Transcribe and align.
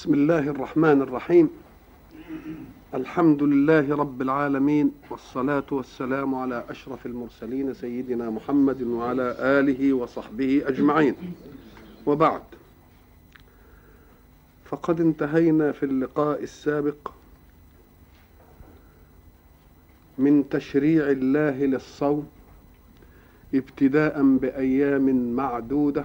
بسم 0.00 0.14
الله 0.14 0.38
الرحمن 0.38 1.02
الرحيم. 1.02 1.50
الحمد 2.94 3.42
لله 3.42 3.96
رب 3.96 4.22
العالمين 4.22 4.92
والصلاة 5.10 5.64
والسلام 5.70 6.34
على 6.34 6.64
أشرف 6.68 7.06
المرسلين 7.06 7.74
سيدنا 7.74 8.30
محمد 8.30 8.82
وعلى 8.82 9.36
آله 9.38 9.92
وصحبه 9.92 10.62
أجمعين. 10.66 11.14
وبعد. 12.06 12.42
فقد 14.64 15.00
انتهينا 15.00 15.72
في 15.72 15.82
اللقاء 15.82 16.42
السابق 16.42 17.10
من 20.18 20.48
تشريع 20.48 21.10
الله 21.10 21.64
للصوم 21.64 22.28
ابتداء 23.54 24.36
بأيام 24.36 25.36
معدودة 25.36 26.04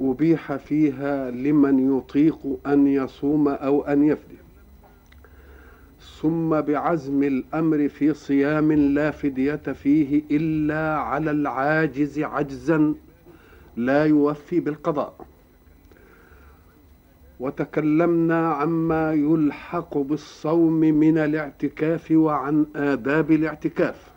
أبيح 0.00 0.56
فيها 0.56 1.30
لمن 1.30 1.98
يطيق 1.98 2.58
أن 2.66 2.86
يصوم 2.86 3.48
أو 3.48 3.82
أن 3.82 4.02
يفدي. 4.02 4.36
ثم 6.22 6.60
بعزم 6.60 7.22
الأمر 7.22 7.88
في 7.88 8.14
صيام 8.14 8.72
لا 8.72 9.10
فدية 9.10 9.54
فيه 9.56 10.22
إلا 10.30 10.98
على 10.98 11.30
العاجز 11.30 12.18
عجزا 12.18 12.94
لا 13.76 14.04
يوفي 14.04 14.60
بالقضاء. 14.60 15.26
وتكلمنا 17.40 18.48
عما 18.48 19.12
يلحق 19.12 19.98
بالصوم 19.98 20.80
من 20.80 21.18
الاعتكاف 21.18 22.10
وعن 22.10 22.66
آداب 22.76 23.30
الاعتكاف. 23.30 24.15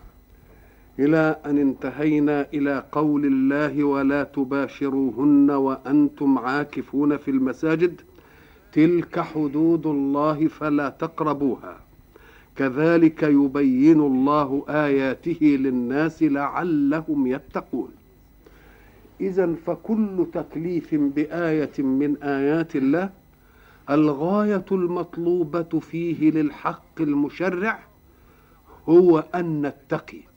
إلى 0.99 1.39
أن 1.45 1.58
انتهينا 1.58 2.48
إلى 2.53 2.84
قول 2.91 3.26
الله 3.26 3.84
ولا 3.84 4.23
تباشروهن 4.23 5.52
وأنتم 5.52 6.38
عاكفون 6.38 7.17
في 7.17 7.31
المساجد. 7.31 8.02
تلك 8.72 9.19
حدود 9.19 9.88
الله 9.88 10.47
فلا 10.47 10.89
تقربوها. 10.89 11.78
كذلك 12.56 13.23
يبين 13.23 14.00
الله 14.00 14.66
آياته 14.69 15.39
للناس 15.41 16.23
لعلهم 16.23 17.28
يتقون. 17.28 17.91
إذا 19.22 19.56
فكل 19.66 20.28
تكليف 20.34 20.95
بآية 20.95 21.84
من 21.84 22.17
آيات 22.23 22.75
الله 22.75 23.09
الغاية 23.89 24.66
المطلوبة 24.72 25.80
فيه 25.80 26.31
للحق 26.31 27.02
المشرع 27.02 27.80
هو 28.89 29.23
أن 29.36 29.61
نتقي. 29.61 30.28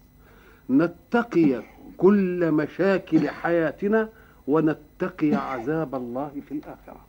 نتقي 0.70 1.62
كل 1.96 2.52
مشاكل 2.52 3.28
حياتنا 3.28 4.08
ونتقي 4.46 5.34
عذاب 5.34 5.94
الله 5.94 6.42
في 6.48 6.54
الآخرة. 6.54 7.00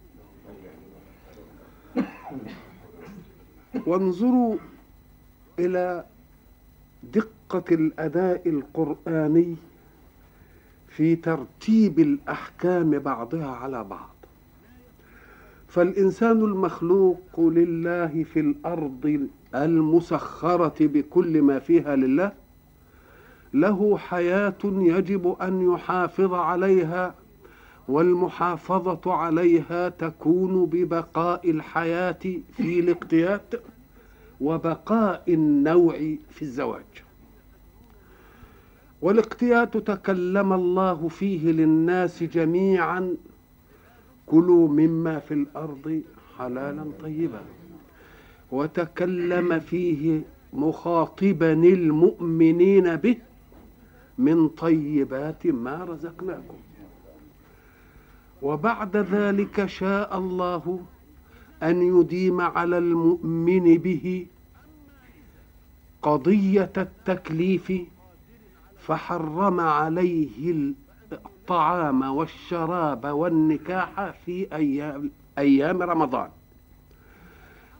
وانظروا 3.87 4.55
إلى 5.59 6.03
دقة 7.13 7.63
الأداء 7.75 8.49
القرآني 8.49 9.55
في 10.87 11.15
ترتيب 11.15 11.99
الأحكام 11.99 12.99
بعضها 12.99 13.47
على 13.47 13.83
بعض. 13.83 14.09
فالإنسان 15.67 16.43
المخلوق 16.43 17.39
لله 17.39 18.25
في 18.33 18.39
الأرض 18.39 19.27
المسخرة 19.55 20.75
بكل 20.79 21.41
ما 21.41 21.59
فيها 21.59 21.95
لله 21.95 22.31
له 23.53 23.97
حياة 23.97 24.55
يجب 24.63 25.35
أن 25.41 25.73
يحافظ 25.73 26.33
عليها 26.33 27.15
والمحافظة 27.87 29.13
عليها 29.13 29.89
تكون 29.89 30.65
ببقاء 30.65 31.49
الحياة 31.49 32.19
في 32.57 32.79
الاقتيات 32.79 33.53
وبقاء 34.41 35.23
النوع 35.27 35.95
في 36.29 36.41
الزواج. 36.41 36.83
والاقتيات 39.01 39.77
تكلم 39.77 40.53
الله 40.53 41.07
فيه 41.07 41.51
للناس 41.51 42.23
جميعا 42.23 43.15
كلوا 44.25 44.67
مما 44.67 45.19
في 45.19 45.33
الأرض 45.33 46.01
حلالا 46.37 46.85
طيبا. 47.01 47.41
وتكلم 48.51 49.59
فيه 49.59 50.21
مخاطبا 50.53 51.53
المؤمنين 51.53 52.95
به 52.95 53.17
من 54.17 54.49
طيبات 54.49 55.47
ما 55.47 55.83
رزقناكم. 55.83 56.55
وبعد 58.41 58.97
ذلك 58.97 59.65
شاء 59.65 60.17
الله 60.17 60.79
أن 61.63 61.99
يديم 61.99 62.41
على 62.41 62.77
المؤمن 62.77 63.77
به 63.77 64.25
قضية 66.01 66.71
التكليف 66.77 67.73
فحرم 68.87 69.59
عليه 69.59 70.53
الطعام 71.11 72.01
والشراب 72.01 73.05
والنكاح 73.05 74.13
في 74.25 74.47
أيام 74.55 75.09
أيام 75.37 75.81
رمضان. 75.81 76.29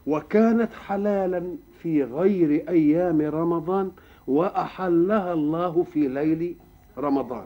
وكانت 0.08 0.70
حلالا 0.88 1.44
في 1.82 2.04
غير 2.04 2.70
أيام 2.70 3.22
رمضان 3.22 3.92
وأحلها 4.28 5.34
الله 5.34 5.86
في 5.94 6.08
ليل 6.08 6.56
رمضان. 6.98 7.46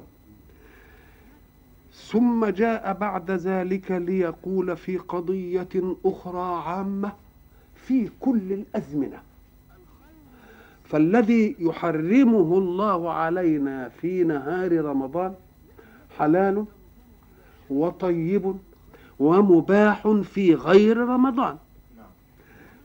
ثم 1.94 2.46
جاء 2.46 2.94
بعد 2.94 3.32
ذلك 3.32 3.92
ليقول 3.92 4.78
في 4.78 4.98
قضية 4.98 5.96
أخرى 6.06 6.64
عامة 6.66 7.12
في 7.76 8.10
كل 8.20 8.54
الأزمنة. 8.54 9.20
فالذي 10.84 11.56
يحرمه 11.60 12.58
الله 12.58 13.12
علينا 13.12 13.90
في 13.90 14.24
نهار 14.24 14.86
رمضان 14.86 15.34
حلال 16.20 16.66
وطيب 17.70 18.56
ومباح 19.20 20.08
في 20.08 20.54
غير 20.56 20.98
رمضان. 20.98 21.58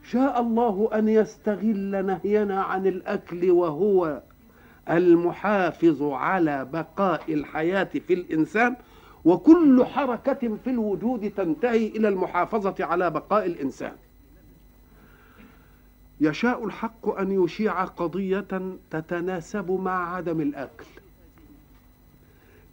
شاء 0.03 0.41
الله 0.41 0.89
أن 0.93 1.07
يستغل 1.07 2.05
نهينا 2.05 2.63
عن 2.63 2.87
الأكل 2.87 3.51
وهو 3.51 4.21
المحافظ 4.89 6.03
على 6.03 6.65
بقاء 6.65 7.33
الحياة 7.33 7.83
في 8.07 8.13
الإنسان 8.13 8.75
وكل 9.25 9.85
حركة 9.85 10.57
في 10.63 10.69
الوجود 10.69 11.31
تنتهي 11.37 11.87
إلى 11.87 12.07
المحافظة 12.07 12.75
على 12.79 13.09
بقاء 13.09 13.45
الإنسان. 13.45 13.93
يشاء 16.21 16.65
الحق 16.65 17.09
أن 17.09 17.43
يشيع 17.43 17.83
قضية 17.83 18.47
تتناسب 18.91 19.71
مع 19.71 20.15
عدم 20.15 20.41
الأكل 20.41 20.85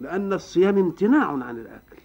لأن 0.01 0.33
الصيام 0.33 0.79
امتناع 0.79 1.27
عن 1.31 1.59
الأكل. 1.59 1.97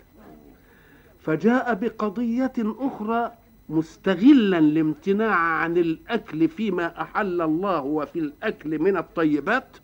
فجاء 1.22 1.74
بقضية 1.74 2.53
أخرى 2.58 3.31
مستغلا 3.70 4.58
الامتناع 4.58 5.36
عن 5.36 5.78
الأكل 5.78 6.48
فيما 6.48 7.02
أحل 7.02 7.42
الله 7.42 7.81
وفي 7.81 8.20
الأكل 8.20 8.80
من 8.80 8.98
الطيبات 8.98 9.78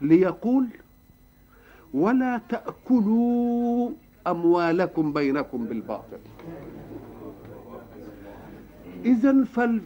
ليقول 0.00 0.66
ولا 1.94 2.40
تأكلوا 2.48 3.90
أموالكم 4.26 5.12
بينكم 5.12 5.64
بالباطل. 5.64 6.18
اذا 9.04 9.44
فال... 9.44 9.80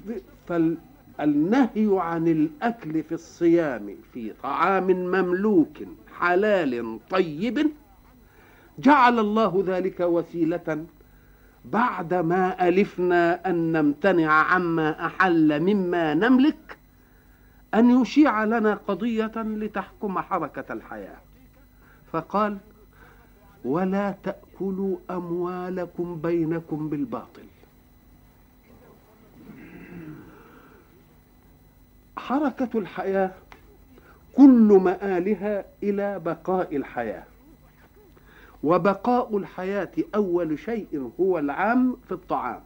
فالنهي 0.48 1.88
عن 2.00 2.28
الأكل 2.28 3.02
في 3.02 3.12
الصيام 3.14 3.96
في 4.12 4.32
طعام 4.42 4.86
مملوك 4.90 5.76
حلال 6.18 6.98
طيب 7.10 7.70
جعل 8.78 9.18
الله 9.18 9.64
ذلك 9.66 10.00
وسيلة 10.00 10.84
بعد 11.64 12.14
ما 12.14 12.68
ألفنا 12.68 13.50
أن 13.50 13.72
نمتنع 13.72 14.32
عما 14.32 15.06
أحل 15.06 15.60
مما 15.60 16.14
نملك 16.14 16.78
أن 17.74 18.00
يشيع 18.02 18.44
لنا 18.44 18.74
قضية 18.74 19.32
لتحكم 19.36 20.18
حركة 20.18 20.72
الحياة. 20.72 21.16
فقال 22.12 22.58
ولا 23.64 24.14
تأكلوا 24.22 24.96
أموالكم 25.10 26.20
بينكم 26.22 26.88
بالباطل. 26.88 27.44
حركة 32.16 32.78
الحياة 32.78 33.30
كل 34.36 34.80
مآلها 34.82 35.64
إلى 35.82 36.18
بقاء 36.18 36.76
الحياة. 36.76 37.24
وبقاء 38.64 39.36
الحياة 39.36 39.90
أول 40.14 40.58
شيء 40.58 41.10
هو 41.20 41.38
العام 41.38 41.96
في 42.08 42.12
الطعام. 42.12 42.60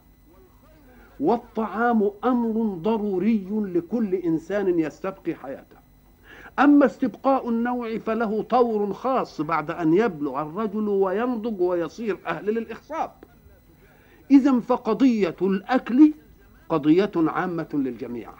والطعام 1.19 2.11
أمر 2.23 2.75
ضروري 2.75 3.47
لكل 3.51 4.15
إنسان 4.15 4.79
يستبقي 4.79 5.35
حياته. 5.35 5.75
أما 6.59 6.85
استبقاء 6.85 7.49
النوع 7.49 7.97
فله 7.97 8.41
طور 8.41 8.93
خاص 8.93 9.41
بعد 9.41 9.71
أن 9.71 9.93
يبلغ 9.93 10.41
الرجل 10.41 10.87
وينضج 10.87 11.61
ويصير 11.61 12.17
أهل 12.27 12.45
للإخصاب. 12.45 13.11
إذا 14.31 14.59
فقضية 14.59 15.35
الأكل 15.41 16.13
قضية 16.69 17.11
عامة 17.15 17.69
للجميع. 17.73 18.31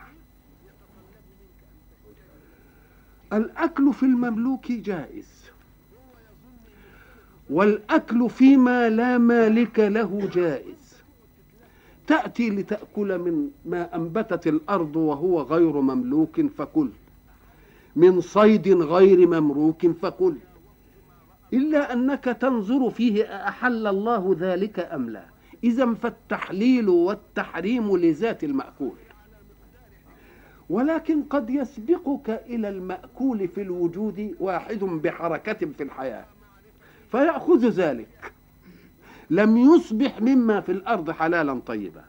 الأكل 3.34 3.94
في 3.94 4.04
المملوك 4.04 4.72
جائز. 4.72 5.35
والأكل 7.50 8.30
فيما 8.30 8.90
لا 8.90 9.18
مالك 9.18 9.80
له 9.80 10.30
جائز. 10.34 10.96
تأتي 12.08 12.50
لتأكل 12.50 13.18
من 13.18 13.50
ما 13.66 13.96
أنبتت 13.96 14.48
الأرض 14.48 14.96
وهو 14.96 15.42
غير 15.42 15.82
مملوك 15.82 16.42
فكل. 16.42 16.90
من 17.96 18.22
صيد 18.22 18.68
غير 18.68 19.28
ممروك 19.28 19.88
فكل. 19.88 20.36
إلا 21.54 21.94
أنك 21.94 22.24
تنظر 22.24 22.90
فيه 22.90 23.24
أحل 23.24 23.88
الله 23.88 24.36
ذلك 24.40 24.80
أم 24.80 25.10
لا. 25.10 25.24
إذا 25.64 25.94
فالتحليل 25.94 26.90
والتحريم 26.90 27.98
لذات 27.98 28.44
المأكول. 28.44 28.96
ولكن 30.70 31.24
قد 31.24 31.50
يسبقك 31.50 32.30
إلى 32.30 32.70
المأكول 32.70 33.48
في 33.48 33.62
الوجود 33.62 34.36
واحد 34.40 34.80
بحركة 34.80 35.68
في 35.78 35.84
الحياة. 35.84 36.26
فيأخذ 37.12 37.70
ذلك. 37.70 38.34
لم 39.30 39.58
يصبح 39.58 40.22
مما 40.22 40.62
في 40.62 40.72
الأرض 40.72 41.12
حلالا 41.12 41.60
طيبا 41.66 42.04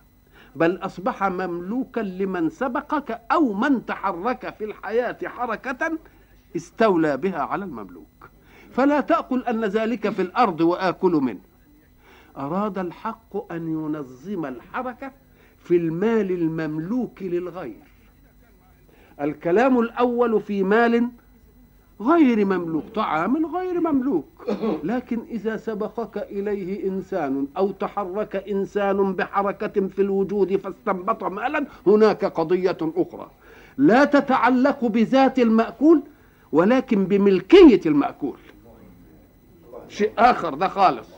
بل 0.56 0.76
أصبح 0.82 1.24
مملوكا 1.24 2.00
لمن 2.00 2.50
سبقك 2.50 3.20
أو 3.32 3.52
من 3.52 3.86
تحرك 3.86 4.54
في 4.58 4.64
الحياة 4.64 5.18
حركة 5.24 5.98
استولى 6.56 7.16
بها 7.16 7.38
على 7.42 7.64
المملوك. 7.64 8.30
فلا 8.72 9.00
تأكل 9.00 9.42
أن 9.42 9.64
ذلك 9.64 10.08
في 10.08 10.22
الأرض 10.22 10.60
وآكل 10.60 11.12
منه. 11.12 11.40
أراد 12.36 12.78
الحق 12.78 13.52
أن 13.52 13.68
ينظم 13.68 14.46
الحركة 14.46 15.12
في 15.58 15.76
المال 15.76 16.30
المملوك 16.30 17.22
للغير. 17.22 17.82
الكلام 19.20 19.78
الأول 19.78 20.40
في 20.40 20.62
مال 20.62 21.10
غير 22.00 22.44
مملوك 22.44 22.84
طعام 22.94 23.56
غير 23.56 23.80
مملوك. 23.80 24.26
لكن 24.84 25.20
إذا 25.30 25.56
سبقك 25.56 26.18
إليه 26.18 26.88
إنسان 26.88 27.46
أو 27.56 27.70
تحرك 27.70 28.36
إنسان 28.36 29.12
بحركة 29.12 29.88
في 29.88 30.02
الوجود 30.02 30.56
فاستنبط 30.56 31.24
مالا 31.24 31.66
هناك 31.86 32.24
قضية 32.24 32.78
أخرى. 32.82 33.30
لا 33.78 34.04
تتعلق 34.04 34.84
بذات 34.84 35.38
المأكول 35.38 36.02
ولكن 36.52 37.04
بملكية 37.04 37.80
المأكول. 37.86 38.38
شيء 39.88 40.12
آخر 40.18 40.54
ده 40.54 40.68
خالص. 40.68 41.08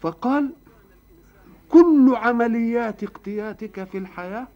فقال 0.00 0.50
كل 1.68 2.14
عمليات 2.16 3.02
اقتياتك 3.04 3.84
في 3.84 3.98
الحياة 3.98 4.46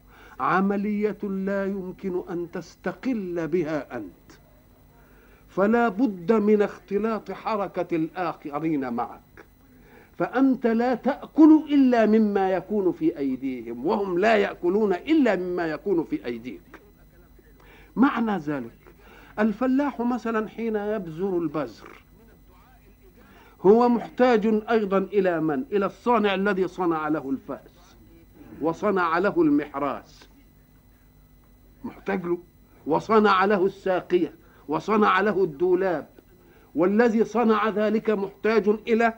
عملية 0.41 1.19
لا 1.23 1.67
يمكن 1.67 2.23
أن 2.31 2.50
تستقل 2.52 3.49
بها 3.49 3.97
أنت. 3.97 4.20
فلا 5.50 5.88
بد 5.88 6.32
من 6.32 6.62
اختلاط 6.62 7.32
حركة 7.32 7.97
الآخرين 7.97 8.93
معك. 8.93 9.20
فأنت 10.19 10.67
لا 10.67 10.94
تأكل 10.94 11.62
إلا 11.70 12.06
مما 12.06 12.50
يكون 12.50 12.93
في 12.93 13.19
أيديهم 13.19 13.87
وهم 13.87 14.19
لا 14.19 14.37
يأكلون 14.37 14.93
إلا 14.93 15.37
مما 15.37 15.67
يكون 15.67 16.05
في 16.05 16.26
أيديك. 16.26 16.81
معنى 17.97 18.38
ذلك 18.38 18.70
الفلاح 19.38 20.00
مثلا 20.00 20.49
حين 20.49 20.76
يبذر 20.76 21.38
البذر 21.38 22.02
هو 23.67 23.88
محتاج 23.88 24.62
أيضا 24.70 24.99
إلى 24.99 25.41
من؟ 25.41 25.64
إلى 25.73 25.87
الصانع 25.87 26.35
الذي 26.35 26.69
صنع 26.69 27.08
له 27.08 27.31
الفأس 27.31 27.97
وصنع 28.61 29.19
له 29.19 29.43
المحراس. 29.43 30.29
محتاج 31.85 32.25
له. 32.25 32.38
وصنع 32.87 33.44
له 33.44 33.67
الساقية. 33.67 34.40
وصنع 34.71 35.21
له 35.21 35.45
الدولاب 35.45 36.09
والذي 36.75 37.25
صنع 37.25 37.69
ذلك 37.69 38.11
محتاج 38.11 38.69
إلى 38.89 39.15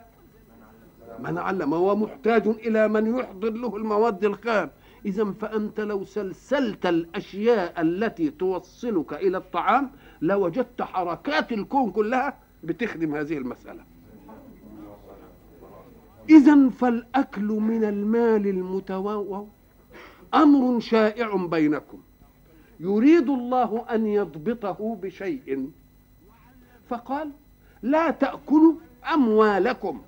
من 1.19 1.37
علم 1.37 1.73
هو 1.73 1.95
محتاج 1.95 2.47
إلى 2.47 2.87
من 2.87 3.17
يحضر 3.19 3.49
له 3.49 3.75
المواد 3.77 4.25
الخام. 4.25 4.69
إذا 5.05 5.31
فأنت 5.31 5.79
لو 5.79 6.05
سلسلت 6.05 6.85
الأشياء 6.85 7.81
التي 7.81 8.29
توصلك 8.29 9.13
إلى 9.13 9.37
الطعام 9.37 9.91
لوجدت 10.21 10.81
حركات 10.81 11.51
الكون 11.51 11.91
كلها 11.91 12.37
بتخدم 12.63 13.15
هذه 13.15 13.37
المسألة. 13.37 13.83
إذا 16.29 16.69
فالأكل 16.69 17.47
من 17.47 17.83
المال 17.83 18.47
المتواو 18.47 19.47
أمر 20.33 20.79
شائع 20.79 21.35
بينكم. 21.35 21.97
يريد 22.83 23.29
الله 23.29 23.85
أن 23.91 24.07
يضبطه 24.07 24.97
بشيء. 25.01 25.71
فقال 26.89 27.29
لا 27.81 28.11
تأكلوا 28.11 28.73
أموالكم. 29.13 30.01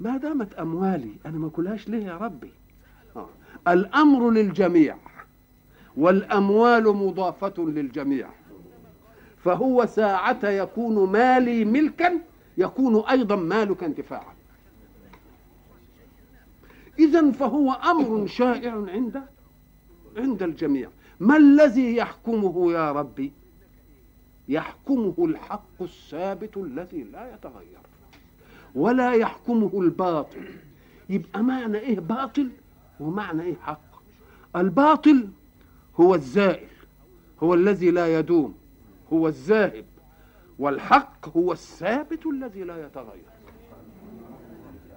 ما 0.00 0.16
دامت 0.16 0.54
أموالي 0.54 1.12
أنا 1.26 1.38
ما 1.38 1.46
أكلهاش 1.46 1.88
ليه 1.88 2.04
يا 2.06 2.16
ربي. 2.16 2.50
الأمر 3.68 4.30
للجميع 4.30 4.96
والأموال 5.96 6.84
مضافة 6.84 7.54
للجميع. 7.58 8.28
فهو 9.44 9.86
ساعة 9.86 10.48
يكون 10.48 11.10
مالي 11.12 11.64
ملكا 11.64 12.20
يكون 12.58 13.04
أيضا 13.04 13.36
مالك 13.36 13.84
انتفاعا. 13.84 14.34
إذا 16.98 17.30
فهو 17.30 17.72
أمر 17.72 18.26
شائع 18.26 18.72
عند 18.88 19.22
عند 20.16 20.42
الجميع. 20.42 20.88
ما 21.20 21.36
الذي 21.36 21.96
يحكمه 21.96 22.72
يا 22.72 22.92
ربي؟ 22.92 23.32
يحكمه 24.48 25.14
الحق 25.18 25.82
الثابت 25.82 26.56
الذي 26.56 27.02
لا 27.02 27.34
يتغير. 27.34 27.78
ولا 28.74 29.12
يحكمه 29.12 29.70
الباطل. 29.74 30.44
يبقى 31.08 31.42
معنى 31.42 31.78
إيه 31.78 32.00
باطل 32.00 32.50
ومعنى 33.00 33.42
إيه 33.42 33.54
حق؟ 33.54 34.02
الباطل 34.56 35.28
هو 36.00 36.14
الزائل 36.14 36.68
هو 37.42 37.54
الذي 37.54 37.90
لا 37.90 38.18
يدوم 38.18 38.54
هو 39.12 39.28
الذاهب 39.28 39.84
والحق 40.58 41.36
هو 41.36 41.52
الثابت 41.52 42.26
الذي 42.26 42.64
لا 42.64 42.86
يتغير. 42.86 43.32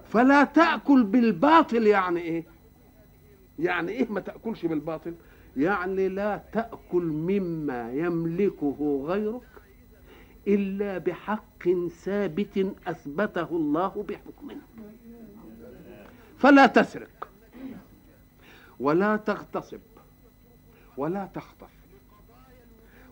فلا 0.10 0.43
تأكل 0.43 1.03
بالباطل 1.03 1.88
يعني 1.88 2.19
إيه؟ 2.19 2.43
يعني 3.59 3.91
إيه 3.91 4.07
ما 4.09 4.19
تأكلش 4.19 4.65
بالباطل؟ 4.65 5.13
يعني 5.57 6.09
لا 6.09 6.41
تأكل 6.53 7.03
مما 7.03 7.91
يملكه 7.93 9.03
غيرك 9.07 9.41
إلا 10.47 10.97
بحق 10.97 11.69
ثابت 12.03 12.75
أثبته 12.88 13.47
الله 13.51 14.05
بحكمه. 14.09 14.57
فلا 16.38 16.65
تسرق 16.65 17.27
ولا 18.79 19.15
تغتصب 19.15 19.79
ولا 20.97 21.25
تخطف 21.33 21.69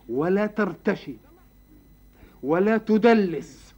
ولا 0.08 0.46
ترتشي 0.46 1.16
ولا 2.42 2.76
تدلس 2.78 3.74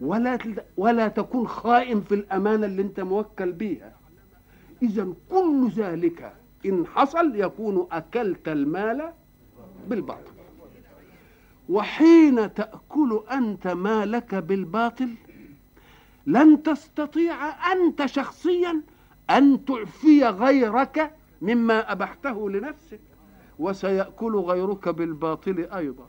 ولا 0.00 0.38
ولا 0.76 1.08
تكون 1.08 1.48
خائن 1.48 2.00
في 2.00 2.14
الأمانة 2.14 2.66
اللي 2.66 2.82
أنت 2.82 3.00
موكل 3.00 3.52
بيها. 3.52 3.95
إذا 4.82 5.08
كل 5.30 5.68
ذلك 5.76 6.32
إن 6.66 6.86
حصل 6.86 7.36
يكون 7.36 7.86
أكلت 7.92 8.48
المال 8.48 9.12
بالباطل. 9.88 10.32
وحين 11.68 12.54
تأكل 12.54 13.20
أنت 13.32 13.66
مالك 13.66 14.34
بالباطل 14.34 15.14
لن 16.26 16.62
تستطيع 16.62 17.72
أنت 17.72 18.06
شخصيا 18.06 18.82
أن 19.30 19.64
تعفي 19.64 20.24
غيرك 20.24 21.14
مما 21.42 21.92
أبحته 21.92 22.50
لنفسك 22.50 23.00
وسيأكل 23.58 24.36
غيرك 24.36 24.88
بالباطل 24.88 25.68
أيضا. 25.74 26.08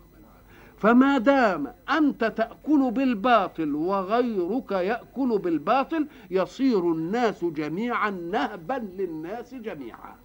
فما 0.77 1.17
دام 1.17 1.73
أنت 1.89 2.23
تأكل 2.23 2.91
بالباطل 2.91 3.75
وغيرك 3.75 4.71
يأكل 4.71 5.39
بالباطل 5.39 6.07
يصير 6.31 6.91
الناس 6.91 7.45
جميعا 7.45 8.09
نهبا 8.09 8.87
للناس 8.97 9.53
جميعا. 9.53 10.15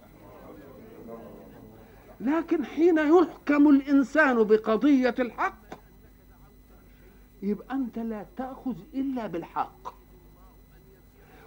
لكن 2.19 2.65
حين 2.65 2.97
يحكم 2.97 3.69
الإنسان 3.69 4.43
بقضية 4.43 5.15
الحق 5.19 5.63
يبقى 7.43 7.75
أنت 7.75 7.99
لا 7.99 8.25
تأخذ 8.37 8.75
إلا 8.93 9.27
بالحق. 9.27 9.93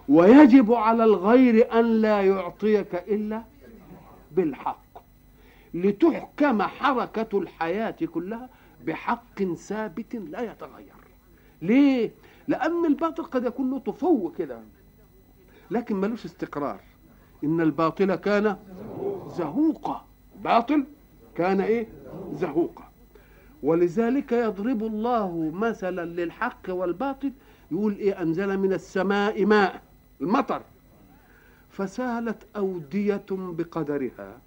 ويجب 0.09 0.73
على 0.73 1.03
الغير 1.03 1.79
أن 1.79 2.01
لا 2.01 2.21
يعطيك 2.21 2.95
إلا 2.95 3.43
بالحق. 4.31 5.03
لتحكم 5.73 6.61
حركة 6.61 7.39
الحياة 7.39 7.95
كلها 8.13 8.49
بحق 8.87 9.43
ثابت 9.43 10.15
لا 10.15 10.41
يتغير. 10.51 10.93
ليه؟ 11.61 12.11
لأن 12.47 12.85
الباطل 12.85 13.23
قد 13.23 13.45
يكون 13.45 13.71
له 13.71 13.79
طفو 13.79 14.31
كده. 14.37 14.59
لكن 15.71 15.95
ملوش 15.95 16.25
استقرار. 16.25 16.79
إن 17.43 17.61
الباطل 17.61 18.15
كان 18.15 18.57
زهوقا. 19.37 20.05
باطل 20.43 20.85
كان 21.35 21.61
إيه؟ 21.61 21.87
زهوقا. 22.33 22.83
ولذلك 23.63 24.31
يضرب 24.31 24.83
الله 24.83 25.51
مثلا 25.53 26.05
للحق 26.05 26.69
والباطل 26.69 27.31
يقول 27.71 27.95
إيه؟ 27.95 28.21
أنزل 28.21 28.57
من 28.57 28.73
السماء 28.73 29.45
ماء 29.45 29.81
المطر. 30.21 30.61
فسالت 31.69 32.43
أودية 32.55 33.25
بقدرها. 33.31 34.37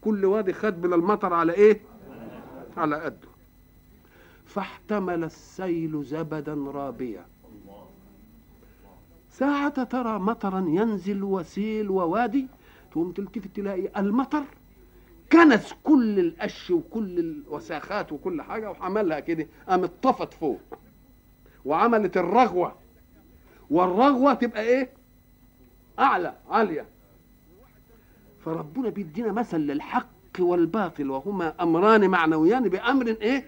كل 0.00 0.24
وادي 0.24 0.52
خد 0.52 0.86
من 0.86 0.92
المطر 0.92 1.32
على 1.34 1.52
إيه؟ 1.52 1.80
على 2.76 2.96
قده. 2.96 3.28
فاحتمل 4.46 5.24
السيل 5.24 6.04
زبدا 6.04 6.54
رابيا. 6.54 7.26
ساعة 9.30 9.84
ترى 9.84 10.18
مطرا 10.18 10.60
ينزل 10.68 11.22
وسيل 11.22 11.90
ووادي. 11.90 12.46
تقوم 12.92 13.12
تلتفت 13.12 13.56
تلاقي 13.56 14.00
المطر 14.00 14.44
كنس 15.32 15.74
كل 15.84 16.18
القش 16.20 16.70
وكل 16.70 17.18
الوساخات 17.18 18.12
وكل 18.12 18.42
حاجة 18.42 18.70
وعملها 18.70 19.20
كده 19.20 19.46
قامت 19.68 19.90
طفت 20.02 20.34
فوق. 20.34 20.60
وعملت 21.64 22.16
الرغوة. 22.16 22.74
والرغوة 23.70 24.34
تبقى 24.34 24.62
إيه؟ 24.62 24.90
أعلى 25.98 26.34
عالية. 26.50 26.86
فربنا 28.44 28.88
بيدينا 28.88 29.32
مثل 29.32 29.58
للحق. 29.58 30.13
والباطل 30.40 31.10
وهما 31.10 31.62
أمران 31.62 32.10
معنويان 32.10 32.68
بأمر 32.68 33.06
إيه؟ 33.06 33.46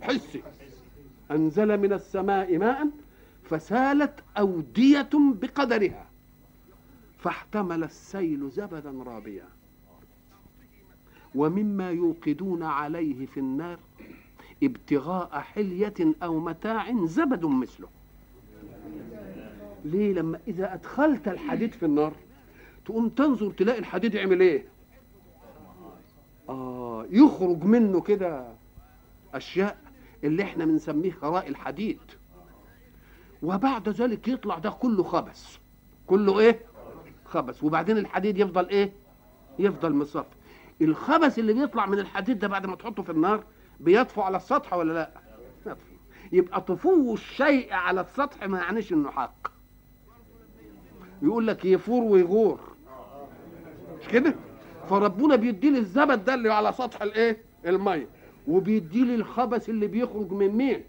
حسي. 0.00 0.42
أنزل 1.30 1.78
من 1.78 1.92
السماء 1.92 2.58
ماء 2.58 2.88
فسالت 3.42 4.14
أودية 4.38 5.08
بقدرها 5.14 6.06
فاحتمل 7.18 7.84
السيل 7.84 8.50
زبدا 8.50 8.90
رابيا. 8.90 9.48
ومما 11.34 11.90
يوقدون 11.90 12.62
عليه 12.62 13.26
في 13.26 13.40
النار 13.40 13.78
ابتغاء 14.62 15.40
حلية 15.40 16.14
أو 16.22 16.40
متاع 16.40 17.04
زبد 17.04 17.44
مثله. 17.44 17.88
ليه 19.84 20.12
لما 20.12 20.40
إذا 20.48 20.74
أدخلت 20.74 21.28
الحديد 21.28 21.72
في 21.72 21.86
النار 21.86 22.12
تقوم 22.84 23.08
تنظر 23.08 23.50
تلاقي 23.50 23.78
الحديد 23.78 24.14
يعمل 24.14 24.40
إيه؟ 24.40 24.64
آه 26.48 27.06
يخرج 27.10 27.64
منه 27.64 28.00
كده 28.00 28.46
أشياء 29.34 29.78
اللي 30.24 30.42
إحنا 30.42 30.64
بنسميه 30.64 31.10
خراء 31.10 31.48
الحديد 31.48 31.98
وبعد 33.42 33.88
ذلك 33.88 34.28
يطلع 34.28 34.58
ده 34.58 34.70
كله 34.70 35.02
خبث. 35.02 35.56
كله 36.06 36.38
إيه؟ 36.40 36.60
خبث. 37.24 37.64
وبعدين 37.64 37.98
الحديد 37.98 38.38
يفضل 38.38 38.68
إيه؟ 38.68 38.92
يفضل 39.58 39.92
مصفى 39.92 40.24
الخبث 40.82 41.38
اللي 41.38 41.52
بيطلع 41.52 41.86
من 41.86 41.98
الحديد 41.98 42.38
ده 42.38 42.48
بعد 42.48 42.66
ما 42.66 42.76
تحطه 42.76 43.02
في 43.02 43.10
النار 43.12 43.44
بيطفو 43.80 44.22
على 44.22 44.36
السطح 44.36 44.72
ولا 44.74 44.92
لأ؟ 44.92 45.10
يطفو. 45.66 45.80
يبقى 46.32 46.60
طفو 46.60 47.14
الشيء 47.14 47.72
على 47.72 48.00
السطح 48.00 48.44
ما 48.44 48.58
يعنيش 48.58 48.92
إنه 48.92 49.10
حق. 49.10 49.48
يقول 51.22 51.46
لك 51.46 51.64
يفور 51.64 52.02
ويغور. 52.02 52.60
مش 54.00 54.08
كده؟ 54.08 54.34
فربنا 54.90 55.36
بيدي 55.36 55.70
لي 55.70 55.78
الزبد 55.78 56.24
ده 56.24 56.34
اللي 56.34 56.52
على 56.52 56.72
سطح 56.72 57.02
الايه؟ 57.02 57.38
المية. 57.66 58.08
وبيدي 58.48 59.04
لي 59.04 59.14
الخبث 59.14 59.68
اللي 59.68 59.86
بيخرج 59.86 60.32
من 60.32 60.48
مين؟ 60.48 60.82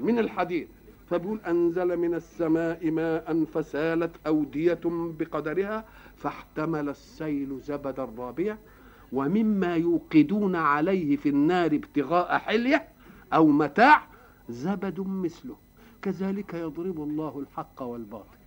من 0.00 0.18
الحديد. 0.18 0.68
فبيقول 1.10 1.40
أنزل 1.40 1.96
من 1.96 2.14
السماء 2.14 2.90
ماء 2.90 3.44
فسالت 3.44 4.10
أودية 4.26 4.80
بقدرها 4.84 5.84
فاحتمل 6.16 6.88
السيل 6.88 7.60
زبدا 7.60 8.08
رابيا 8.18 8.58
ومما 9.12 9.76
يوقدون 9.76 10.56
عليه 10.56 11.16
في 11.16 11.28
النار 11.28 11.66
ابتغاء 11.74 12.38
حلية 12.38 12.88
أو 13.32 13.46
متاع 13.46 14.02
زبد 14.48 15.00
مثله. 15.00 15.56
كذلك 16.02 16.54
يضرب 16.54 17.02
الله 17.02 17.38
الحق 17.38 17.82
والباطل. 17.82 18.38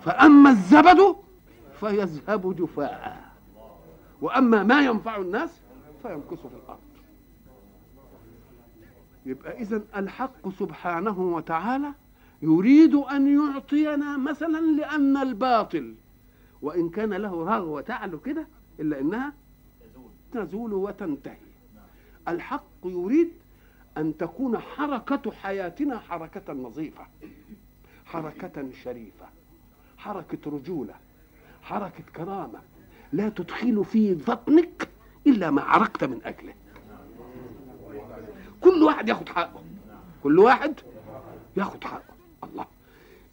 فأما 0.00 0.50
الزبد 0.50 1.16
فيذهب 1.82 2.56
جفاء. 2.56 3.32
وأما 4.20 4.62
ما 4.62 4.80
ينفع 4.80 5.16
الناس 5.16 5.60
فيمكث 6.02 6.46
في 6.46 6.54
الأرض. 6.64 6.78
يبقى 9.26 9.62
إذا 9.62 9.82
الحق 9.96 10.48
سبحانه 10.58 11.20
وتعالى 11.20 11.92
يريد 12.42 12.94
أن 12.94 13.38
يعطينا 13.38 14.16
مثلا 14.16 14.60
لأن 14.60 15.16
الباطل. 15.16 15.94
وإن 16.62 16.88
كان 16.90 17.14
له 17.14 17.44
رغوة 17.44 17.80
تعلو 17.80 18.20
كده 18.20 18.46
إلا 18.80 19.00
إنها 19.00 19.32
تزول 20.32 20.72
وتنتهي. 20.72 21.36
الحق 22.28 22.64
يريد 22.84 23.30
أن 23.96 24.16
تكون 24.16 24.58
حركة 24.58 25.30
حياتنا 25.30 25.98
حركة 25.98 26.52
نظيفة 26.52 27.06
حركة 28.06 28.70
شريفة 28.84 29.26
حركة 29.98 30.50
رجولة. 30.50 30.94
حركة 31.62 32.04
كرامة 32.16 32.60
لا 33.12 33.28
تدخل 33.28 33.84
في 33.84 34.14
بطنك 34.14 34.88
إلا 35.26 35.50
ما 35.50 35.62
عرقت 35.62 36.04
من 36.04 36.20
أجله 36.24 36.54
كل 38.60 38.82
واحد 38.82 39.08
ياخد 39.08 39.28
حقه. 39.28 39.62
كل 40.22 40.38
واحد 40.38 40.74
ياخد 41.56 41.84
حقه. 41.84 42.14
الله. 42.44 42.66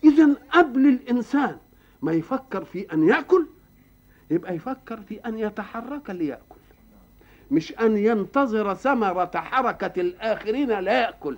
اذا 0.04 0.36
قبل 0.52 0.88
الإنسان 0.88 1.58
ما 2.02 2.12
يفكر 2.12 2.66
في 2.66 2.94
أن 2.94 3.08
يأكل 3.08 3.46
يبقى 4.32 4.56
يفكر 4.56 5.02
في 5.02 5.20
أن 5.20 5.40
يتحرك 5.40 6.10
ليأكل. 6.10 6.56
مش 7.52 7.74
أن 7.80 7.98
ينتظر 7.98 8.74
ثمرة 8.74 9.32
حركة 9.36 10.02
الآخرين 10.02 10.80
لا 10.80 11.02
يأكل. 11.02 11.38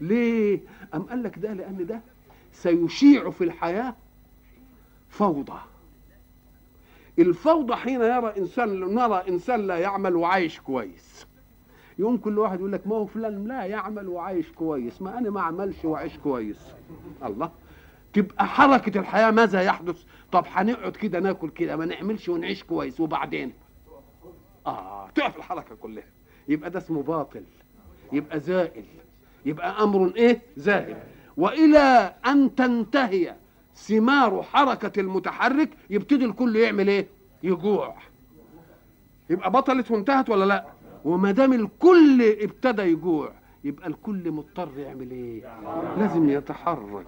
ليه؟ 0.00 0.60
أم 0.94 1.02
قال 1.02 1.22
لك 1.22 1.38
ده؟ 1.38 1.52
لأن 1.52 1.86
ده 1.86 2.00
سيشيع 2.52 3.30
في 3.30 3.44
الحياة 3.44 3.96
فوضى. 5.08 5.58
الفوضى 7.18 7.74
حين 7.74 8.00
يرى 8.00 8.34
إنسان 8.38 8.94
نرى 8.94 9.22
إنسان 9.28 9.66
لا 9.66 9.78
يعمل 9.78 10.16
وعايش 10.16 10.60
كويس. 10.60 11.26
يقوم 11.98 12.16
كل 12.16 12.38
واحد 12.38 12.58
يقول 12.58 12.72
لك 12.72 12.86
ما 12.86 12.96
هو 12.96 13.06
فلان 13.06 13.48
لا 13.48 13.64
يعمل 13.64 14.08
وعايش 14.08 14.52
كويس 14.52 15.02
ما 15.02 15.18
أنا 15.18 15.30
ما 15.30 15.40
اعملش 15.40 15.84
وعايش 15.84 16.18
كويس. 16.18 16.60
الله. 17.24 17.50
تبقى 18.12 18.46
حركة 18.46 18.98
الحياة 18.98 19.30
ماذا 19.30 19.62
يحدث؟ 19.62 20.02
طب 20.32 20.44
هنقعد 20.48 20.92
كده 20.92 21.20
ناكل 21.20 21.50
كده 21.50 21.76
ما 21.76 21.84
نعملش 21.84 22.28
ونعيش 22.28 22.64
كويس 22.64 23.00
وبعدين؟ 23.00 23.52
آه 24.66 25.08
تقف 25.14 25.36
الحركة 25.36 25.74
كلها. 25.74 26.04
يبقى 26.48 26.70
ده 26.70 26.78
اسمه 26.78 27.02
باطل. 27.02 27.44
يبقى 28.12 28.40
زائل. 28.40 28.84
يبقى 29.46 29.82
أمر 29.82 30.12
إيه؟ 30.16 30.42
زائل. 30.56 30.96
وإلى 31.36 32.14
أن 32.26 32.54
تنتهي 32.54 33.34
ثمار 33.86 34.42
حركة 34.42 35.00
المتحرك 35.00 35.70
يبتدي 35.90 36.24
الكل 36.24 36.56
يعمل 36.56 36.88
إيه؟ 36.88 37.06
يجوع. 37.42 37.94
يبقى 39.30 39.50
بطلت 39.50 39.90
وانتهت 39.90 40.30
ولا 40.30 40.44
لأ؟ 40.44 40.66
وما 41.04 41.30
دام 41.30 41.52
الكل 41.52 42.36
ابتدى 42.40 42.82
يجوع 42.82 43.32
يبقى 43.64 43.88
الكل 43.88 44.30
مضطر 44.30 44.68
يعمل 44.78 45.10
إيه؟ 45.10 45.42
لازم 45.98 46.28
يتحرك. 46.28 47.06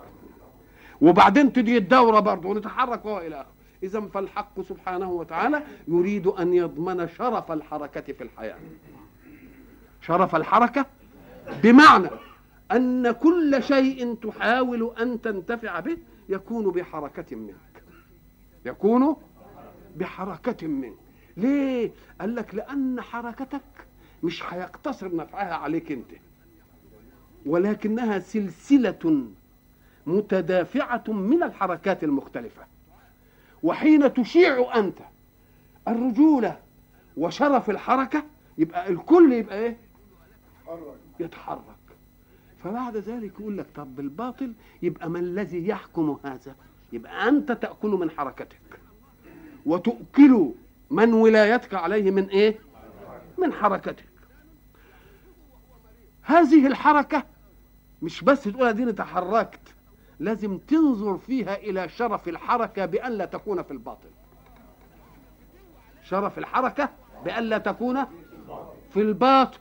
وبعدين 1.00 1.53
تدي 1.53 1.77
الدورة 1.77 2.21
برضه 2.21 2.49
ونتحرك. 2.49 3.05
وهو 3.05 3.19
إلى 3.19 3.35
اخره 3.41 3.50
إذا 3.83 4.00
فالحق 4.00 4.61
سبحانه 4.61 5.11
وتعالى 5.11 5.62
يريد 5.89 6.27
أن 6.27 6.55
يضمن 6.55 7.09
شرف 7.09 7.53
الحركة 7.53 8.12
في 8.12 8.25
الحياة. 8.25 8.57
شرف 10.03 10.37
الحركة 10.37 10.87
بمعنى 11.62 12.11
أن 12.73 13.11
كل 13.11 13.62
شيء 13.62 14.15
تحاول 14.15 14.93
أن 15.00 15.21
تنتفع 15.21 15.81
به 15.81 15.97
يكون 16.31 16.71
بحركة 16.71 17.37
منك. 17.37 17.83
يكون 18.65 19.17
بحركة 19.97 20.67
منك. 20.67 20.95
ليه؟ 21.37 21.91
قال 22.21 22.35
لك 22.35 22.55
لأن 22.55 23.01
حركتك 23.01 23.61
مش 24.23 24.43
هيقتصر 24.53 25.17
نفعها 25.17 25.55
عليك 25.55 25.93
أنت. 25.93 26.11
ولكنها 27.47 28.19
سلسلة 28.19 29.27
متدافعة 30.07 31.05
من 31.09 31.43
الحركات 31.43 32.05
المختلفة. 32.05 32.63
وحين 33.63 34.15
تشيع 34.15 34.75
أنت 34.77 34.99
الرجولة 35.89 36.59
وشرف 37.17 37.71
الحركة 37.71 38.23
يبقى 38.59 38.89
الكل 38.89 39.33
يبقى 39.33 39.59
إيه؟ 39.59 39.77
يتحرك. 41.21 41.80
فبعد 42.64 42.97
ذلك 42.97 43.40
يقول 43.40 43.59
لك 43.59 43.67
طب 43.75 44.00
الباطل 44.00 44.52
يبقى 44.83 45.11
ما 45.11 45.19
الذي 45.19 45.69
يحكم 45.69 46.19
هذا؟ 46.25 46.55
يبقى 46.93 47.29
أنت 47.29 47.52
تأكل 47.52 47.88
من 47.90 48.11
حركتك. 48.11 48.81
وتؤكل 49.67 50.52
من 50.90 51.12
ولايتك 51.12 51.75
عليه 51.75 52.11
من 52.11 52.29
إيه؟ 52.29 52.59
من 53.38 53.52
حركتك. 53.52 54.05
هذه 56.23 56.67
الحركة 56.67 57.23
مش 58.02 58.25
بس 58.25 58.45
تقول 58.45 58.67
اديني 58.69 58.93
تحركت 58.93 59.75
لازم 60.21 60.59
تنظر 60.59 61.19
فيها 61.19 61.55
إلى 61.57 61.88
شرف 61.88 62.29
الحركة 62.29 62.87
بأن 62.87 63.12
لا 63.12 63.25
تكون 63.25 63.62
في 63.62 63.71
الباطل. 63.71 64.09
شرف 66.02 66.38
الحركة 66.38 66.88
بأن 67.25 67.43
لا 67.45 67.59
تكون 67.59 68.05
في 68.90 69.00
الباطل. 69.00 69.59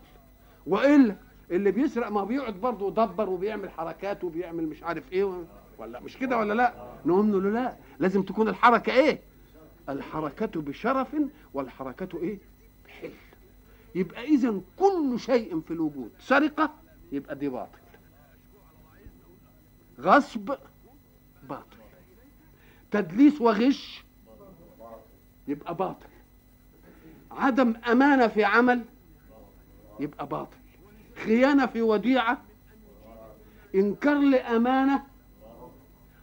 وإلا 0.68 1.16
اللي 1.52 1.72
بيسرق 1.72 2.08
ما 2.10 2.24
بيقعد 2.24 2.54
برضه 2.54 2.88
يدبر 2.88 3.30
وبيعمل 3.30 3.70
حركات 3.70 4.24
وبيعمل 4.24 4.68
مش 4.68 4.84
عارف 4.84 5.12
إيه 5.14 5.44
ولا 5.78 6.00
مش 6.00 6.18
كده 6.18 6.38
ولا 6.38 6.54
لا؟ 6.54 6.74
نقوم 7.06 7.32
له 7.32 7.50
لا 7.50 7.76
لازم 8.00 8.22
تكون 8.24 8.48
الحركة 8.48 8.94
إيه؟ 8.94 9.20
الحركة 9.90 10.62
بشرف 10.62 11.16
والحركة 11.54 12.20
إيه؟ 12.20 12.40
بحل 12.86 13.12
يبقى 13.96 14.24
اذا 14.24 14.62
كل 14.80 15.20
شيء 15.20 15.60
في 15.62 15.72
الوجود 15.72 16.12
سرقة 16.20 16.74
يبقى 17.12 17.36
دي 17.36 17.50
باطل. 17.50 17.80
غصب 20.00 20.56
باطل. 21.50 21.78
تدليس 22.92 23.42
وغش 23.42 24.04
يبقى 25.48 25.76
باطل. 25.76 26.08
عدم 27.32 27.74
أمانة 27.88 28.28
في 28.28 28.44
عمل 28.44 28.82
يبقى 30.00 30.28
باطل. 30.28 30.58
خيانة 31.20 31.66
في 31.66 31.82
وديعة 31.82 32.42
إنكار 33.76 34.18
لأمانة 34.20 35.04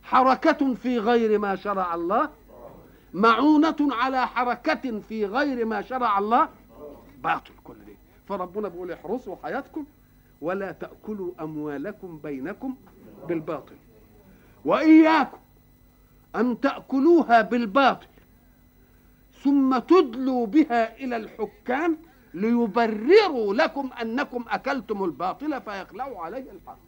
حركة 0.03 0.75
في 0.75 0.99
غير 0.99 1.38
ما 1.38 1.57
شرع 1.57 1.95
الله 1.95 2.31
معونة 3.15 3.76
على 3.81 4.26
حركة 4.26 5.00
في 5.09 5.26
غير 5.26 5.65
ما 5.65 5.83
شرع 5.83 6.19
الله 6.19 6.49
باطل 7.25 7.53
كل 7.65 7.75
دي. 7.87 7.97
فربنا 8.29 8.69
بيقول 8.69 8.93
احرصوا 8.93 9.37
حياتكم 9.43 9.85
ولا 10.41 10.73
تأكلوا 10.73 11.33
أموالكم 11.41 12.19
بينكم 12.25 12.75
بالباطل. 13.29 13.75
وإياكم 14.65 15.38
أن 16.37 16.61
تأكلوها 16.61 17.43
بالباطل 17.43 18.07
ثم 19.45 19.79
تدلوا 19.79 20.47
بها 20.47 20.97
إلى 20.97 21.17
الحكام 21.17 21.97
ليبرروا 22.37 23.55
لكم 23.55 23.90
أنكم 24.02 24.45
أكلتم 24.49 25.05
الباطل 25.05 25.61
فيخلعوا 25.61 26.21
عليه 26.21 26.50
الحق 26.50 26.78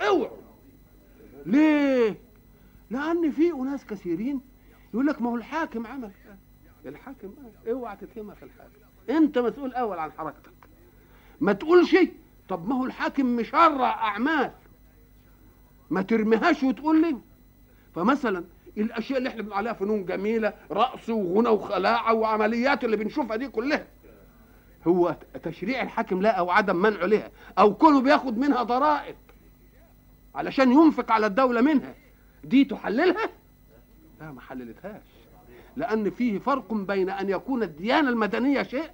اوعوا. 0.00 0.36
ليه؟ 1.46 2.20
لأن 2.90 3.30
في 3.30 3.52
أناس 3.52 3.86
كثيرين 3.86 4.40
يقول 4.94 5.06
لك 5.06 5.22
ما 5.22 5.30
هو 5.30 5.36
الحاكم 5.36 5.86
عمل. 5.86 6.10
الحاكم 6.86 7.34
اوعى 7.68 7.96
تتهمها 7.96 8.34
في 8.34 8.42
الحاكم. 8.42 8.70
انت 9.10 9.38
مسؤول 9.38 9.72
أول 9.72 9.98
عن 9.98 10.12
حركتك. 10.12 10.52
ما 11.40 11.52
تقولش 11.52 11.96
طب 12.48 12.68
ما 12.68 12.74
هو 12.74 12.84
الحاكم 12.84 13.26
مشرع 13.26 13.90
أعمال. 13.90 14.52
ما 15.90 16.02
ترميهاش 16.02 16.62
وتقول 16.62 17.02
لي. 17.02 17.16
فمثلا 17.94 18.44
الأشياء 18.76 19.18
اللي 19.18 19.28
إحنا 19.28 19.42
بنقول 19.42 19.58
عليها 19.58 19.72
فنون 19.72 20.04
جميلة 20.04 20.52
رقص 20.72 21.08
وغنى 21.08 21.48
وخلاعة 21.48 22.14
وعمليات 22.14 22.84
اللي 22.84 22.96
بنشوفها 22.96 23.36
دي 23.36 23.48
كلها. 23.48 23.86
هو 24.86 25.16
تشريع 25.42 25.82
الحاكم 25.82 26.22
لا 26.22 26.30
أو 26.30 26.50
عدم 26.50 26.76
منعه 26.76 27.06
لها 27.06 27.30
أو 27.58 27.74
كله 27.74 28.00
بياخد 28.00 28.38
منها 28.38 28.62
ضرائب 28.62 29.16
علشان 30.34 30.72
ينفق 30.72 31.12
على 31.12 31.26
الدولة 31.26 31.60
منها. 31.60 31.94
دي 32.44 32.64
تحللها؟ 32.64 33.28
لا 34.20 34.32
ما 34.32 34.40
حللتهاش. 34.40 35.02
لأن 35.76 36.10
فيه 36.10 36.38
فرق 36.38 36.74
بين 36.74 37.10
أن 37.10 37.28
يكون 37.28 37.62
الديانة 37.62 38.08
المدنية 38.08 38.62
شيء 38.62 38.90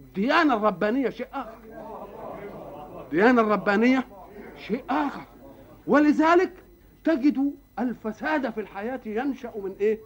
الديانة 0.00 0.54
الربانية 0.54 1.10
شيء 1.10 1.26
آخر. 1.32 1.58
الديانة 3.04 3.40
الربانية 3.40 4.06
شيء 4.66 4.84
آخر. 4.90 5.24
ولذلك 5.86 6.52
تجد 7.04 7.54
الفساد 7.78 8.50
في 8.50 8.60
الحياة 8.60 9.00
ينشأ 9.06 9.52
من 9.56 9.74
إيه؟ 9.80 9.98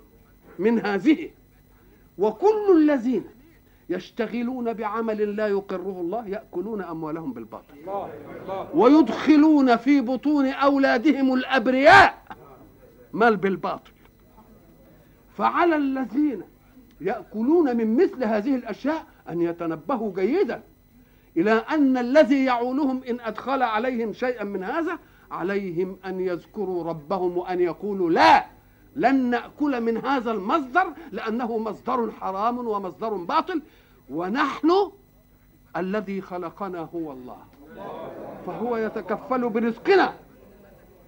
من 0.59 0.87
هذه. 0.87 1.31
وكل 2.19 2.77
الذين 2.77 3.25
يشتغلون 3.89 4.73
بعمل 4.73 5.37
لا 5.37 5.49
يقره 5.49 6.01
الله 6.01 6.29
يأكلون 6.29 6.83
أموالهم 6.83 7.33
بالباطل. 7.33 7.75
ويدخلون 8.75 9.77
في 9.77 10.01
بطون 10.01 10.47
أولادهم 10.47 11.35
الأبرياء 11.35 12.23
مال 13.13 13.37
بالباطل. 13.37 13.91
فعلى 15.37 15.77
الذين 15.77 16.43
يأكلون 17.01 17.77
من 17.77 17.97
مثل 17.97 18.25
هذه 18.25 18.55
الأشياء 18.55 19.07
أن 19.29 19.41
يتنبهوا 19.41 20.13
جيدا 20.15 20.63
إلى 21.37 21.53
أن 21.53 21.97
الذي 21.99 22.45
يعولهم 22.45 23.03
إن 23.09 23.21
أدخل 23.21 23.63
عليهم 23.63 24.13
شيئا 24.13 24.45
من 24.45 24.65
هذا 24.65 24.99
عليهم 25.31 25.97
أن 26.05 26.21
يذكروا 26.21 26.85
ربهم 26.85 27.39
وأن 27.39 27.61
يقولوا 27.61 28.11
لا 28.11 28.45
لن 28.97 29.31
نأكل 29.31 29.81
من 29.81 29.97
هذا 29.97 30.31
المصدر 30.33 30.87
لأنه 31.13 31.59
مصدر 31.59 32.11
حرام 32.21 32.59
ومصدر 32.59 33.15
باطل 33.15 33.63
ونحن 34.11 34.71
الذي 35.77 36.21
خلقنا 36.21 36.79
هو 36.95 37.13
الله. 37.13 37.39
فهو 38.47 38.77
يتكفل 38.77 39.49
برزقنا. 39.49 40.15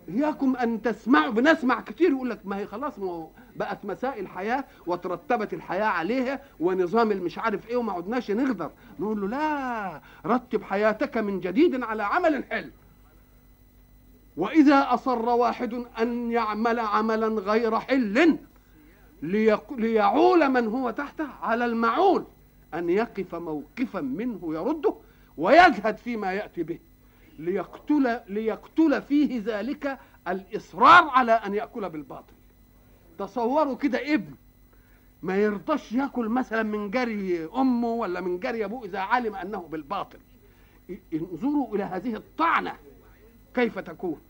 إياكم 0.08 0.56
أن 0.56 0.82
تسمعوا 0.82 1.32
بنسمع 1.32 1.80
كتير 1.80 2.10
يقول 2.10 2.30
لك 2.30 2.40
ما 2.44 2.56
هي 2.56 2.66
خلاص 2.66 2.98
ما 2.98 3.28
بقت 3.56 3.84
مسائل 3.84 4.28
حياة 4.28 4.64
وترتبت 4.86 5.54
الحياة 5.54 5.84
عليها 5.84 6.40
ونظام 6.60 7.12
المش 7.12 7.38
عارف 7.38 7.68
إيه 7.68 7.76
وما 7.76 7.92
عدناش 7.92 8.30
نقدر. 8.30 8.70
نقول 9.00 9.20
له 9.20 9.28
لا 9.28 10.00
رتب 10.26 10.62
حياتك 10.62 11.18
من 11.18 11.40
جديد 11.40 11.82
على 11.82 12.02
عمل 12.02 12.44
حلو. 12.44 12.70
وإذا 14.36 14.86
أصر 14.94 15.28
واحد 15.28 15.84
أن 15.98 16.30
يعمل 16.30 16.80
عملا 16.80 17.26
غير 17.26 17.80
حل 17.80 18.38
ليعول 19.78 20.48
من 20.48 20.66
هو 20.66 20.90
تحته 20.90 21.28
على 21.42 21.64
المعول. 21.64 22.24
أن 22.74 22.90
يقف 22.90 23.34
موقفا 23.34 24.00
منه 24.00 24.40
يرده 24.44 24.94
ويجهد 25.38 25.96
فيما 25.96 26.32
يأتي 26.32 26.62
به. 26.62 26.78
ليقتل 27.38 28.20
ليقتل 28.28 29.02
فيه 29.02 29.42
ذلك 29.44 29.98
الإصرار 30.28 31.08
على 31.08 31.32
أن 31.32 31.54
يأكل 31.54 31.88
بالباطل. 31.88 32.32
تصوروا 33.18 33.76
كده 33.76 34.14
ابن 34.14 34.34
ما 35.22 35.36
يرضاش 35.36 35.92
يأكل 35.92 36.28
مثلا 36.28 36.62
من 36.62 36.90
جري 36.90 37.48
أمه 37.56 37.88
ولا 37.88 38.20
من 38.20 38.38
جري 38.38 38.64
أبوه 38.64 38.84
إذا 38.84 38.98
علم 38.98 39.34
أنه 39.34 39.68
بالباطل. 39.70 40.18
انظروا 41.12 41.74
إلى 41.74 41.82
هذه 41.84 42.14
الطعنة. 42.14 42.72
كيف 43.54 43.78
تكون؟ 43.78 44.20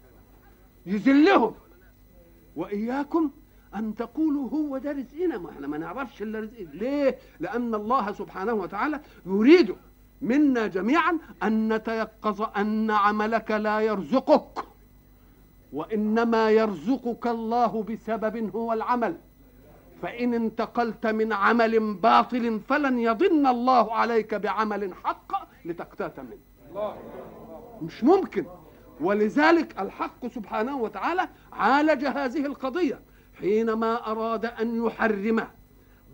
يذلهم. 0.87 1.55
وإياكم 2.57 3.31
أن 3.75 3.95
تقولوا 3.95 4.51
هو 4.51 4.79
ده 4.79 4.93
رزقنا. 4.93 5.39
ما 5.39 5.51
إحنا 5.51 5.67
ما 5.67 5.79
نعرفش 5.79 6.23
إلا 6.23 6.41
رزقنا. 6.41 6.71
ليه؟ 6.73 7.19
لأن 7.41 7.75
الله 7.75 8.13
سبحانه 8.13 8.53
وتعالى 8.53 9.01
يريد 9.27 9.75
منا 10.23 10.67
جميعا 10.67 11.19
أن 11.43 11.73
نتيقظ 11.73 12.43
أن 12.57 12.91
عملك 12.91 13.51
لا 13.51 13.81
يرزقك 13.81 14.65
وإنما 15.73 16.51
يرزقك 16.51 17.27
الله 17.27 17.83
بسبب 17.83 18.57
هو 18.57 18.73
العمل. 18.73 19.17
فإن 20.03 20.35
انتقلت 20.35 21.07
من 21.07 21.33
عمل 21.33 21.95
باطل 21.95 22.61
فلن 22.61 22.99
يضن 22.99 23.47
الله 23.47 23.93
عليك 23.95 24.35
بعمل 24.35 24.95
حق 24.95 25.33
لتقتات 25.65 26.21
منه. 26.21 26.95
مش 27.83 28.05
ممكن. 28.05 28.45
ولذلك 29.03 29.81
الحق 29.81 30.27
سبحانه 30.27 30.77
وتعالى 30.77 31.29
عالج 31.53 32.05
هذه 32.05 32.47
القضية 32.47 33.01
حينما 33.41 34.11
أراد 34.11 34.45
أن 34.45 34.87
يحرم 34.87 35.47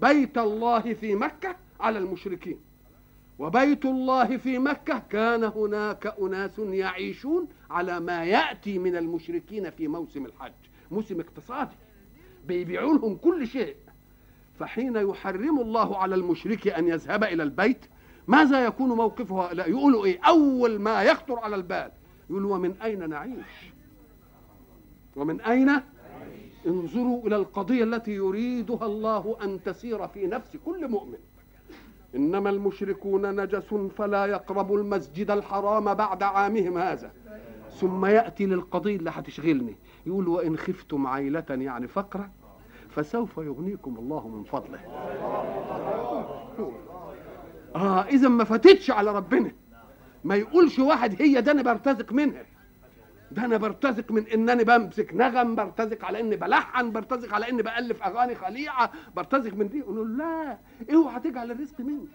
بيت 0.02 0.38
الله 0.38 0.94
في 0.94 1.14
مكة 1.14 1.56
على 1.80 1.98
المشركين. 1.98 2.60
وبيت 3.38 3.84
الله 3.84 4.36
في 4.36 4.58
مكة 4.58 5.02
كان 5.10 5.44
هناك 5.44 6.14
أناس 6.22 6.58
يعيشون 6.58 7.48
على 7.70 8.00
ما 8.00 8.24
يأتي 8.24 8.78
من 8.78 8.96
المشركين 8.96 9.70
في 9.70 9.88
موسم 9.88 10.26
الحج 10.26 10.52
موسم 10.90 11.20
اقتصادي. 11.20 11.76
بيبيعوا 12.46 12.94
لهم 12.98 13.16
كل 13.16 13.46
شيء. 13.46 13.76
فحين 14.58 14.96
يحرم 14.96 15.60
الله 15.60 15.98
على 15.98 16.14
المشرك 16.14 16.68
أن 16.68 16.88
يذهب 16.88 17.24
إلى 17.24 17.42
البيت 17.42 17.84
ماذا 18.28 18.64
يكون 18.64 18.88
موقفه 18.88 19.42
هؤلاء 19.46 19.70
يقولوا 19.70 20.04
إيه؟ 20.04 20.20
أول 20.26 20.78
ما 20.78 21.02
يخطر 21.02 21.38
على 21.38 21.56
البال 21.56 21.90
يقول 22.30 22.44
ومن 22.44 22.74
أين 22.82 23.08
نعيش؟ 23.08 23.72
ومن 25.16 25.40
أين؟ 25.40 25.70
انظروا 26.66 27.26
إلى 27.26 27.36
القضية 27.36 27.84
التي 27.84 28.12
يريدها 28.14 28.86
الله 28.86 29.36
أن 29.42 29.62
تسير 29.62 30.08
في 30.08 30.26
نفس 30.26 30.56
كل 30.56 30.88
مؤمن. 30.88 31.18
إنما 32.14 32.50
المشركون 32.50 33.40
نجس 33.40 33.74
فلا 33.74 34.26
يقربوا 34.26 34.78
المسجد 34.78 35.30
الحرام 35.30 35.94
بعد 35.94 36.22
عامهم 36.22 36.78
هذا. 36.78 37.12
ثم 37.70 38.06
يأتي 38.06 38.46
للقضية 38.46 38.96
اللي 38.96 39.10
هتشغلني. 39.10 39.76
يقول 40.06 40.28
وإن 40.28 40.56
خفتم 40.56 41.06
عيلة 41.06 41.44
يعني 41.50 41.88
فقرة 41.88 42.30
فسوف 42.88 43.38
يغنيكم 43.38 43.96
الله 43.98 44.28
من 44.28 44.44
فضله. 44.44 44.78
آه 47.76 48.02
إذا 48.02 48.28
ما 48.28 48.44
فاتتش 48.44 48.90
على 48.90 49.16
ربنا. 49.16 49.52
ما 50.24 50.34
يقولش 50.34 50.78
واحد 50.78 51.22
هي 51.22 51.40
ده 51.40 51.52
أنا 51.52 51.62
برتزق 51.62 52.12
منها. 52.12 52.42
ده 53.30 53.44
أنا 53.44 53.56
برتزق 53.56 54.12
من 54.12 54.26
انني 54.26 54.64
بمسك 54.64 55.14
نغم 55.14 55.54
برتزق 55.54 56.04
على 56.04 56.20
إني 56.20 56.36
بلحن 56.36 56.92
برتزق 56.92 57.34
على 57.34 57.48
إني 57.48 57.62
بألف 57.62 58.02
أغاني 58.02 58.34
خليعة 58.34 58.92
برتزق 59.16 59.54
من 59.54 59.68
دي. 59.68 59.78
يقولوا 59.78 60.04
لا 60.04 60.58
اوعى 60.94 61.20
تجعل 61.20 61.50
الرزق 61.50 61.80
مني. 61.80 62.08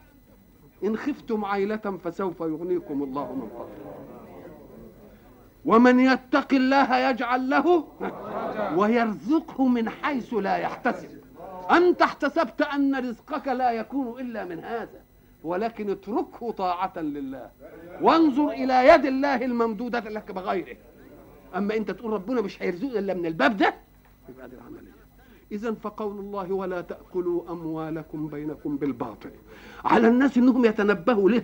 إن 0.83 0.97
خفتم 0.97 1.45
عيله 1.45 1.77
فسوف 1.77 2.39
يغنيكم 2.39 3.03
الله 3.03 3.33
من 3.33 3.49
فضله. 3.49 3.93
ومن 5.65 5.99
يتق 5.99 6.53
الله 6.53 6.97
يجعل 7.09 7.49
له 7.49 7.87
ويرزقه 8.77 9.67
من 9.67 9.89
حيث 9.89 10.33
لا 10.33 10.57
يحتسب. 10.57 11.09
أنت 11.71 12.01
احتسبت 12.01 12.61
أن 12.61 12.95
رزقك 13.09 13.47
لا 13.47 13.71
يكون 13.71 14.19
إلا 14.19 14.45
من 14.45 14.59
هذا. 14.59 15.02
ولكن 15.43 15.89
اتركه 15.89 16.51
طاعة 16.51 16.99
لله. 16.99 17.49
وانظر 18.01 18.49
إلى 18.49 18.87
يد 18.87 19.05
الله 19.05 19.45
الممدودة 19.45 19.99
لك 19.99 20.31
بغيره. 20.31 20.77
أما 21.55 21.75
أنت 21.75 21.91
تقول 21.91 22.13
ربنا 22.13 22.41
مش 22.41 22.61
هيرزقنا 22.63 22.99
إلا 22.99 23.13
من 23.13 23.25
الباب 23.25 23.57
ده 23.57 23.73
يبقى 24.29 24.45
العملية. 24.45 24.93
إذا 25.51 25.73
فقول 25.73 26.19
الله 26.19 26.53
ولا 26.53 26.81
تأكلوا 26.81 27.51
أموالكم 27.51 28.27
بينكم 28.27 28.77
بالباطل. 28.77 29.31
على 29.85 30.07
الناس 30.07 30.37
إنهم 30.37 30.65
يتنبهوا 30.65 31.29
له 31.29 31.43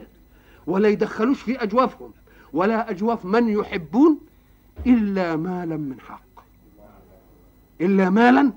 ولا 0.67 0.89
يدخلوش 0.89 1.41
في 1.41 1.63
أجوافهم 1.63 2.12
ولا 2.53 2.89
أجواف 2.89 3.25
من 3.25 3.49
يحبون 3.49 4.19
إلا 4.88 5.35
مالا 5.35 5.77
من 5.77 5.99
حق. 5.99 6.43
إلا 7.81 8.09
مالا 8.09 8.51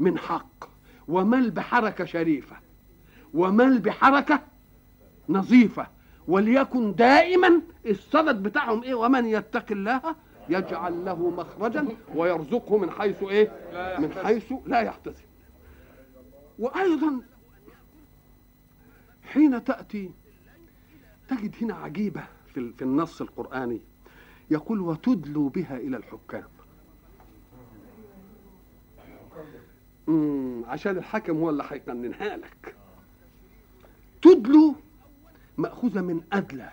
من 0.00 0.18
حق. 0.18 0.68
ومال 1.08 1.50
بحركة 1.50 2.04
شريفة 2.04 2.56
ومال 3.34 3.78
بحركة 3.78 4.40
نظيفة 5.28 5.86
وليكن 6.28 6.94
دائما 6.94 7.62
الصدد 7.86 8.42
بتاعهم 8.42 8.82
إيه؟ 8.82 8.94
ومن 8.94 9.26
يتق 9.26 9.64
الله 9.70 10.02
يجعل 10.48 11.04
له 11.04 11.30
مخرجا 11.30 11.88
ويرزقه 12.14 12.78
من 12.78 12.90
حيث 12.90 13.22
إيه؟ 13.22 13.52
من 13.98 14.12
حيث 14.24 14.52
لا 14.66 14.80
يحتسب. 14.80 15.24
وأيضا 16.58 17.20
حين 19.22 19.64
تأتي 19.64 20.10
تجد 21.28 21.54
هنا 21.62 21.74
عجيبة 21.74 22.24
في 22.54 22.82
النص 22.82 23.20
القرآني. 23.20 23.80
يقول 24.50 24.80
وتدلوا 24.80 25.50
بها 25.50 25.76
إلى 25.76 25.96
الحكام. 25.96 26.44
عشان 30.68 30.96
الحاكم 30.98 31.38
هو 31.38 31.50
اللي 31.50 31.64
هيقننها 31.70 32.36
لك. 32.36 32.74
تدلوا 34.22 34.74
مأخوذة 35.58 36.00
من 36.00 36.22
أدلى 36.32 36.70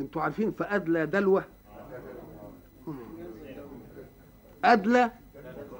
أنتوا 0.00 0.22
عارفين 0.22 0.52
فأدلى 0.52 1.06
دلوة؟ 1.06 1.44
أدلى 4.64 5.10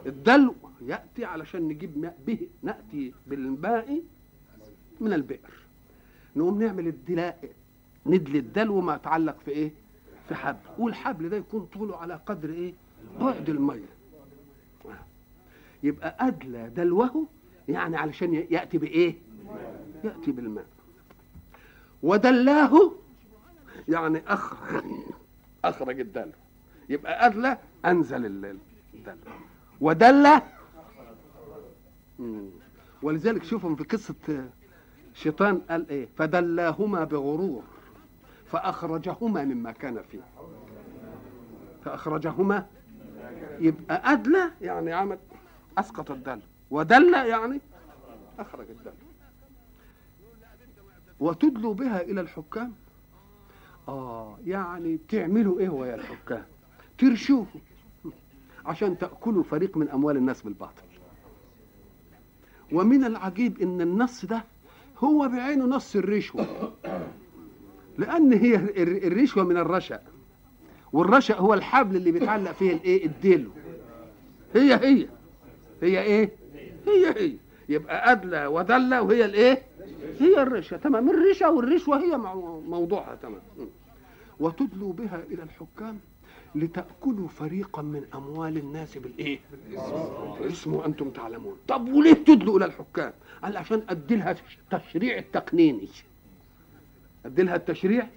الدلو 0.07 0.55
يأتي 0.83 1.25
علشان 1.25 1.62
نجيب 1.69 1.99
ماء 1.99 2.19
به 2.27 2.38
نأتي 2.62 3.14
بالماء 3.27 4.03
من 5.01 5.12
البئر. 5.12 5.51
نقوم 6.37 6.62
نعمل 6.62 6.87
الدلاء 6.88 7.51
ندلي 8.07 8.38
الدلو 8.38 8.81
ما 8.81 8.95
يتعلق 8.95 9.37
في 9.45 9.51
إيه؟ 9.51 9.71
في 10.29 10.35
حبل. 10.35 10.59
والحبل 10.79 11.29
ده 11.29 11.37
يكون 11.37 11.69
طوله 11.75 11.97
على 11.97 12.21
قدر 12.27 12.51
إيه؟ 12.51 12.73
بعد 13.21 13.49
المية. 13.49 13.88
يبقى 15.83 16.17
ادلى 16.21 16.69
دلوه 16.77 17.27
يعني 17.69 17.97
علشان 17.97 18.35
يأتي 18.35 18.79
بإيه؟ 18.79 19.14
يأتي 20.05 20.33
بالماء. 20.33 20.67
ودلاه. 22.03 22.93
يعني 23.89 24.23
اخرج 24.29 24.85
أخرج 25.65 26.01
الدلو. 26.01 26.33
يبقى 26.89 27.27
ادلى 27.27 27.59
أنزل 27.85 28.27
الدلو. 28.27 28.59
ودلى 29.81 30.43
ولذلك 33.03 33.45
شوفهم 33.45 33.77
في 33.77 33.85
قصة 33.85 34.49
شيطان 35.15 35.59
قال 35.71 35.91
إيه؟ 35.91 36.09
فدلاهما 36.17 37.05
بغرور 37.05 37.63
فأخرجهما 38.47 39.45
مما 39.45 39.73
كان 39.73 40.03
فيه. 40.03 40.21
فأخرجهما. 41.85 42.67
يبقى 43.59 44.13
ادلى 44.13 44.51
يعني 44.61 44.93
عمل 44.93 45.19
أسقط 45.79 46.11
الدلو. 46.11 46.41
ودل 46.71 47.15
يعني 47.15 47.61
أخرج 48.39 48.67
الدلو. 48.71 48.93
وتدلوا 51.21 51.75
بها 51.75 52.01
إلى 52.03 52.21
الحكام؟ 52.21 52.73
آه 53.89 54.39
يعني 54.47 54.99
تعملوا 55.09 55.61
إيه 55.61 55.69
ويا 55.69 55.95
الحكام؟ 55.95 56.45
ترشوه 56.99 57.47
عشان 58.67 58.99
تأكلوا 58.99 59.43
فريق 59.43 59.77
من 59.77 59.89
أموال 59.89 60.17
الناس 60.17 60.43
بالباطل. 60.43 60.83
ومن 62.73 63.05
العجيب 63.05 63.61
إن 63.63 63.81
النص 63.81 64.25
ده 64.25 64.45
هو 64.99 65.29
بعينه 65.29 65.65
نص 65.65 65.97
الرشوة 65.97 66.47
لأن 67.99 68.33
هي 68.33 68.55
الرشوة 69.07 69.45
من 69.45 69.57
الرشا 69.57 70.03
والرشا 70.93 71.35
هو 71.37 71.55
الحبل 71.55 71.97
اللي 71.97 72.13
بيتعلق 72.13 72.53
فيه 72.53 72.73
الإيه؟ 72.73 73.07
الديلو 73.07 73.51
هي 74.55 74.75
هي. 74.75 75.09
هي 75.83 76.03
إيه؟ 76.03 76.33
هي 76.87 77.11
هي. 77.21 77.35
يبقى 77.69 78.13
ادلى 78.13 78.47
ودلى 78.47 78.99
وهي 78.99 79.25
الإيه؟ 79.25 79.63
هي 80.20 80.42
الرشا 80.42 80.77
تمام؟ 80.77 81.11
الرشا 81.11 81.48
والرشوة 81.48 81.98
هي 81.98 82.16
موضوعها 82.68 83.14
تمام؟ 83.14 83.40
وتدلوا 84.40 84.92
بها 84.92 85.22
إلى 85.31 85.42
الحكام 85.42 85.98
لتأكلوا 86.55 87.29
فريقا 87.29 87.83
من 87.83 88.05
أموال 88.14 88.59
الناس 88.59 88.98
بالإيه؟ 88.98 89.38
اسمه 90.40 90.87
أنتم 90.87 91.11
تعلمون. 91.11 91.57
طب 91.68 91.88
وليه 91.92 92.12
تدلوا 92.12 92.57
إلى 92.57 92.64
الحكام؟ 92.64 93.12
قال 93.42 93.57
عشان 93.57 93.83
اديلها 93.88 94.37
التشريع 94.72 95.18
التقنيني. 95.18 95.88
اديلها 97.27 97.57
التشريع 97.57 98.09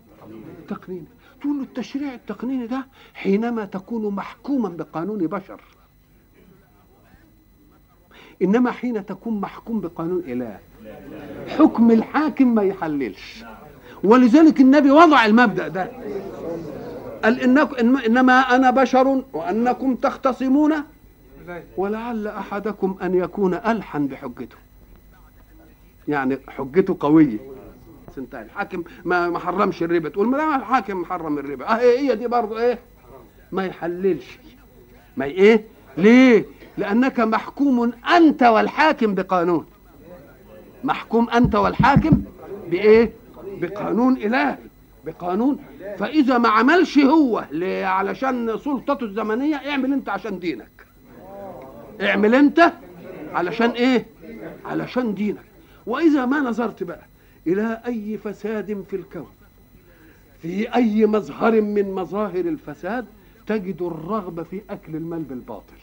التقنيني. 0.59 1.05
تقول 1.41 1.57
له 1.57 1.63
التشريع 1.63 2.13
التقنيني 2.13 2.67
ده 2.67 2.85
حينما 3.13 3.65
تكون 3.65 4.15
محكوما 4.15 4.69
بقانون 4.69 5.27
بشر. 5.27 5.61
إنما 8.41 8.71
حين 8.71 9.05
تكون 9.05 9.41
محكوم 9.41 9.81
بقانون 9.81 10.19
إله. 10.19 10.59
حكم 11.47 11.91
الحاكم 11.91 12.55
ما 12.55 12.63
يحللش. 12.63 13.43
ولذلك 14.03 14.61
النبي 14.61 14.91
وضع 14.91 15.25
المبدأ 15.25 15.67
ده. 15.67 15.91
قال 17.23 17.39
إنكم 17.39 17.97
إنما 17.97 18.39
أنا 18.39 18.71
بشر 18.71 19.23
وأنكم 19.33 19.95
تختصمون. 19.95 20.73
ولعل 21.77 22.27
أحدكم 22.27 22.95
أن 23.01 23.15
يكون 23.15 23.53
ألحن 23.53 24.07
بحجته. 24.07 24.55
يعني 26.07 26.37
حجته 26.47 26.97
قوية. 26.99 27.37
انتهى 28.17 28.41
الحاكم 28.41 28.83
ما 29.05 29.29
ما 29.29 29.39
حرمش 29.39 29.83
الربا. 29.83 30.09
تقول 30.09 30.27
ما 30.27 30.55
الحاكم 30.55 31.01
محرم 31.01 31.37
الربا. 31.37 31.65
أه 31.65 31.75
هي 31.75 32.15
دي 32.15 32.27
برضه 32.27 32.59
إيه؟ 32.59 32.79
ما 33.51 33.65
يحللش. 33.65 34.39
ما 35.17 35.25
إيه؟ 35.25 35.63
ليه؟ 35.97 36.45
لأنك 36.77 37.19
محكوم 37.19 37.93
أنت 38.15 38.43
والحاكم 38.43 39.15
بقانون. 39.15 39.65
محكوم 40.83 41.29
أنت 41.29 41.55
والحاكم 41.55 42.23
بإيه؟ 42.69 43.11
بقانون 43.61 44.17
إلهي 44.17 44.57
بقانون. 45.05 45.57
فإذا 45.97 46.37
ما 46.37 46.49
عملش 46.49 46.97
هو 46.97 47.45
علشان 47.83 48.57
سلطته 48.57 49.03
الزمنية 49.03 49.55
اعمل 49.55 49.93
أنت 49.93 50.09
عشان 50.09 50.39
دينك. 50.39 50.85
اعمل 52.01 52.35
أنت 52.35 52.73
علشان 53.33 53.69
إيه؟ 53.69 54.05
علشان 54.65 55.13
دينك. 55.13 55.45
وإذا 55.85 56.25
ما 56.25 56.39
نظرت 56.39 56.83
بقى 56.83 57.05
إلى 57.47 57.81
أي 57.85 58.17
فساد 58.17 58.83
في 58.89 58.95
الكون 58.95 59.29
في 60.41 60.75
أي 60.75 61.05
مظهر 61.05 61.61
من 61.61 61.91
مظاهر 61.91 62.39
الفساد 62.39 63.05
تجد 63.47 63.81
الرغبة 63.81 64.43
في 64.43 64.61
أكل 64.69 64.95
المال 64.95 65.19
بالباطل. 65.23 65.73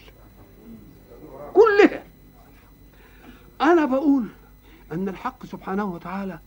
كلها. 1.54 2.02
أنا 3.60 3.84
بقول 3.84 4.24
أن 4.92 5.08
الحق 5.08 5.46
سبحانه 5.46 5.84
وتعالى 5.84 6.38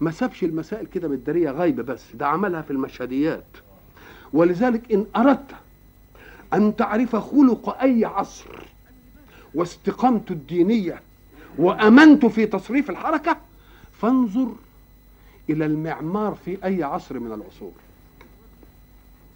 ما 0.00 0.10
سابش 0.10 0.44
المسائل 0.44 0.86
كده 0.86 1.08
بالداريه 1.08 1.50
غايبة 1.50 1.82
بس 1.82 2.02
ده 2.14 2.26
عملها 2.26 2.62
في 2.62 2.70
المشهديات. 2.70 3.44
ولذلك 4.32 4.92
إن 4.92 5.06
أردت 5.16 5.50
أن 6.54 6.76
تعرف 6.76 7.16
خلق 7.16 7.78
أي 7.82 8.04
عصر 8.04 8.48
واستقامته 9.54 10.32
الدينية 10.32 11.02
وامنته 11.58 12.28
في 12.28 12.46
تصريف 12.46 12.90
الحركة 12.90 13.36
فانظر 14.00 14.54
إلى 15.50 15.66
المعمار 15.66 16.34
في 16.44 16.64
أي 16.64 16.82
عصر 16.82 17.18
من 17.18 17.32
العصور. 17.32 17.72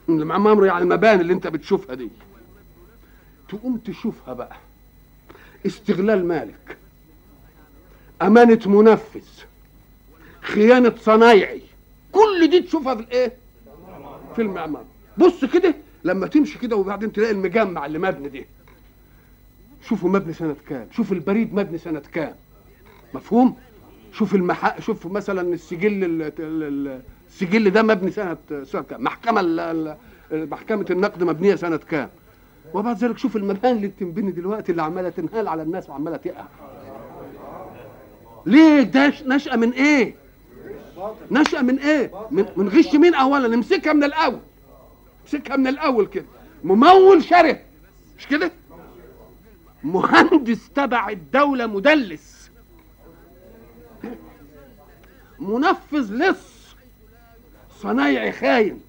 المعمار 0.09 0.67
يعني 0.67 0.83
المباني 0.83 1.21
اللي 1.21 1.33
أنت 1.33 1.47
بتشوفها 1.47 1.95
دي. 1.95 2.09
تقوم 3.49 3.77
تشوفها 3.77 4.35
بقى. 4.35 4.57
استغلال 5.67 6.29
مالك. 6.29 6.77
أمانة 8.23 8.61
منفذ. 8.67 9.25
خيانة 10.43 10.95
صنايعي. 11.01 11.63
كل 12.13 12.51
دي 12.51 12.61
تشوفها 12.61 12.95
في 12.95 13.01
الإيه؟ 13.03 13.33
في 14.37 14.43
المعمار. 14.43 14.85
بص 15.19 15.45
كده 15.45 15.75
لما 16.05 16.27
تمشي 16.27 16.59
كده 16.59 16.77
وبعدين 16.77 17.13
تلاقي 17.13 17.31
المجمع 17.31 17.87
اللي 17.87 17.99
مبني 17.99 18.29
ده 18.29 18.45
شوفوا 19.89 20.11
مبني 20.11 20.33
سنة 20.33 20.57
كام. 20.69 20.87
شوف 20.91 21.13
البريد 21.13 21.55
مبني 21.55 21.79
سنة 21.79 22.03
كام. 22.13 22.35
مفهوم؟ 23.15 23.57
شوف 24.13 24.35
المح... 24.35 24.81
شوف 24.81 25.07
مثلا 25.07 25.55
السجل 25.55 26.05
ال... 26.05 26.33
ال- 26.39 27.03
السجل 27.29 27.71
ده 27.71 27.83
مبني 27.83 28.11
سنة 28.11 28.37
سنة 28.65 28.83
كام. 28.83 29.39
ال- 29.39 29.97
محكمة 30.33 30.87
النقد 30.91 31.23
مبنية 31.23 31.55
سنة 31.55 31.77
كام. 31.77 32.09
وبعد 32.75 32.97
ذلك 33.05 33.19
شوف 33.19 33.37
المباني 33.37 33.77
اللي 33.77 33.89
بتنبني 33.89 34.31
دلوقتي 34.33 34.73
اللي 34.73 34.83
عمالة 34.83 35.09
تنهال 35.09 35.49
على 35.49 35.63
الناس 35.63 35.91
وعمالة 35.91 36.17
تقع. 36.17 36.45
ليه 38.47 38.83
ده 38.83 39.13
نشأة 39.27 39.57
من 39.57 39.73
إيه؟ 39.73 40.15
نشأة 41.31 41.63
من 41.63 41.79
إيه؟ 41.79 42.11
من, 42.31 42.47
من 42.57 42.69
غش 42.69 42.95
مين 42.95 43.15
اولا؟ 43.15 43.49
نمسكها 43.49 43.93
من 43.93 44.05
الأول. 44.05 44.41
امسكها 45.23 45.57
من 45.57 45.67
الأول 45.67 46.07
كده. 46.07 46.25
ممول 46.65 47.25
شره 47.25 47.59
مش 48.19 48.27
كده؟ 48.27 48.53
مهندس 49.85 50.71
تبع 50.71 51.09
الدولة 51.09 51.67
مدلس. 51.67 52.51
منفذ 55.39 56.13
لص. 56.15 56.75
صنايعي 57.81 58.33
خاين. 58.33 58.81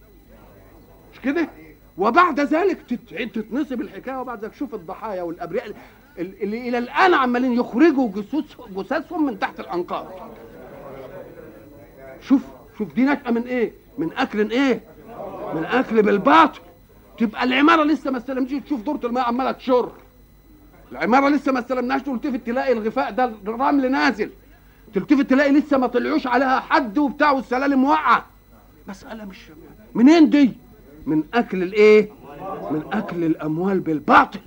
مش 1.13 1.19
كده؟ 1.19 1.49
وبعد 1.97 2.39
ذلك 2.39 2.81
تت- 2.89 3.35
تتنصب 3.35 3.81
الحكاية 3.81 4.19
وبعد 4.21 4.43
ذلك 4.45 4.53
شوف 4.53 4.75
الضحايا 4.75 5.21
والأبرياء. 5.23 5.65
ال- 5.67 5.73
اللي 6.17 6.69
إلى 6.69 6.77
الآن 6.77 7.13
عمالين 7.13 7.53
يخرجوا 7.53 8.09
جثث 8.09 8.57
جثثهم 8.75 9.25
من 9.25 9.39
تحت 9.39 9.59
الأنقاض. 9.59 10.07
شوف 12.21 12.41
شوف 12.77 12.93
دي 12.93 13.05
نشأة 13.05 13.31
من 13.31 13.41
إيه؟ 13.41 13.73
من 13.97 14.09
أكل 14.17 14.51
إيه؟ 14.51 14.81
من 15.55 15.65
أكل 15.65 16.01
بالباطل. 16.01 16.59
تبقى 17.17 17.43
العمارة 17.43 17.83
لسه 17.83 18.11
ما 18.11 18.17
استلمتش. 18.17 18.53
تشوف 18.53 18.81
دورة 18.81 18.99
الماء 19.03 19.23
عمالة 19.23 19.51
تشر. 19.51 19.91
العمارة 20.91 21.29
لسه 21.29 21.51
ما 21.51 21.59
استلمناش 21.59 22.01
تلتفت 22.01 22.47
تلاقي 22.47 22.73
الغفاء 22.73 23.11
ده 23.11 23.25
الرمل 23.47 23.91
نازل. 23.91 24.29
تلتفت 24.93 25.29
تلاقي 25.29 25.51
لسه 25.51 25.77
ما 25.77 25.87
طلعوش 25.87 26.27
عليها 26.27 26.59
حد 26.59 26.97
وبتاع 26.97 27.31
والسلالم 27.31 27.83
واقعة. 27.83 28.25
مسألة 28.87 29.25
مش 29.25 29.37
منين 29.93 30.29
دي؟ 30.29 30.51
من 31.05 31.23
أكل 31.33 31.63
الإيه؟ 31.63 32.09
من 32.71 32.83
أكل 32.93 33.23
الأموال 33.23 33.79
بالباطل. 33.79 34.39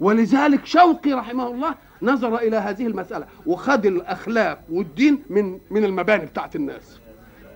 ولذلك 0.00 0.66
شوقي 0.66 1.12
رحمه 1.12 1.46
الله 1.46 1.74
نظر 2.02 2.36
إلى 2.38 2.56
هذه 2.56 2.86
المسألة 2.86 3.26
وخد 3.46 3.86
الأخلاق 3.86 4.62
والدين 4.70 5.22
من 5.30 5.58
من 5.70 5.84
المباني 5.84 6.26
بتاعت 6.26 6.56
الناس. 6.56 7.00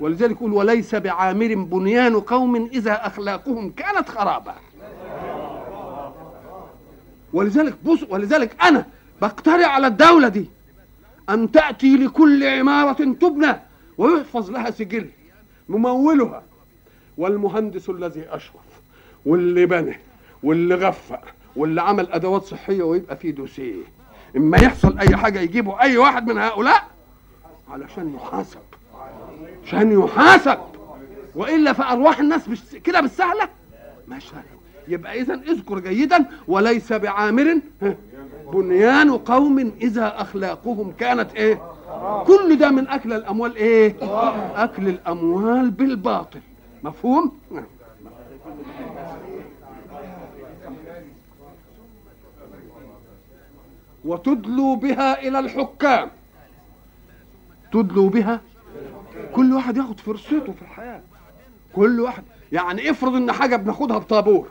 ولذلك 0.00 0.30
يقول 0.37 0.52
وليس 0.52 0.94
بعامر 0.94 1.54
بنيان 1.54 2.20
قوم 2.20 2.57
إذا 2.57 3.07
أخلاقهم 3.07 3.70
كانت 3.70 4.09
خرابة. 4.09 4.54
ولذلك 7.33 7.74
بص 7.85 7.98
ولذلك 8.11 8.62
أنا 8.62 8.87
بقترع 9.22 9.66
على 9.66 9.87
الدولة 9.87 10.28
دي 10.28 10.50
أن 11.30 11.50
تأتي 11.50 11.96
لكل 11.96 12.44
عمارة 12.44 13.04
تبنى 13.12 13.57
ويحفظ 13.98 14.50
لها 14.50 14.70
سجل 14.70 15.09
ممولها. 15.68 16.42
والمهندس 17.18 17.90
الذي 17.90 18.24
أشرف 18.30 18.80
واللي 19.26 19.66
بنى 19.66 19.98
واللي 20.42 20.74
غفق 20.74 21.20
واللي 21.57 21.83
عمل 21.83 22.12
أدوات 22.12 22.43
صحية 22.43 22.83
ويبقى 22.83 23.17
فيه 23.17 23.31
دوسيه. 23.31 23.83
إما 24.37 24.59
يحصل 24.59 24.99
أي 24.99 25.17
حاجة 25.17 25.40
يجيبوا 25.40 25.83
أي 25.83 25.97
واحد 25.99 26.27
من 26.27 26.38
هؤلاء 26.38 26.85
علشان 27.71 28.14
يحاسب. 28.14 28.59
عشان 29.67 30.01
يحاسب. 30.01 30.59
وإلا 31.35 31.73
فأرواح 31.73 32.19
الناس 32.19 32.49
مش 32.49 32.61
كده 32.85 33.01
بالسهلة؟ 33.01 33.49
سهله 34.09 34.43
يبقى 34.88 35.21
اذا 35.21 35.35
اذكر 35.35 35.79
جيدا 35.79 36.25
وليس 36.49 36.93
بعامر 36.93 37.61
بنيان 38.53 39.11
قوم 39.11 39.73
إذا 39.83 40.21
أخلاقهم 40.21 40.93
كانت 40.93 41.35
إيه؟ 41.35 41.62
كل 42.27 42.57
ده 42.59 42.71
من 42.71 42.88
أكل 42.88 43.12
الأموال 43.12 43.57
إيه؟ 43.57 43.97
أكل 44.57 44.88
الأموال 44.88 45.71
بالباطل. 45.71 46.40
مفهوم؟ 46.83 47.33
وتدلوا 54.05 54.77
بها 54.77 55.29
إلى 55.29 55.38
الحكام. 55.38 56.11
تدلوا 57.73 58.11
بها؟ 58.11 58.40
كل 59.33 59.53
واحد 59.53 59.77
ياخد 59.77 60.01
فرصته 60.01 60.53
في 60.53 60.62
الحياة. 60.62 61.03
كل 61.73 62.01
واحد. 62.01 62.23
يعني 62.53 62.90
افرض 62.90 63.14
إن 63.14 63.33
حاجة 63.33 63.57
بناخدها 63.57 63.99
بطابور. 63.99 64.49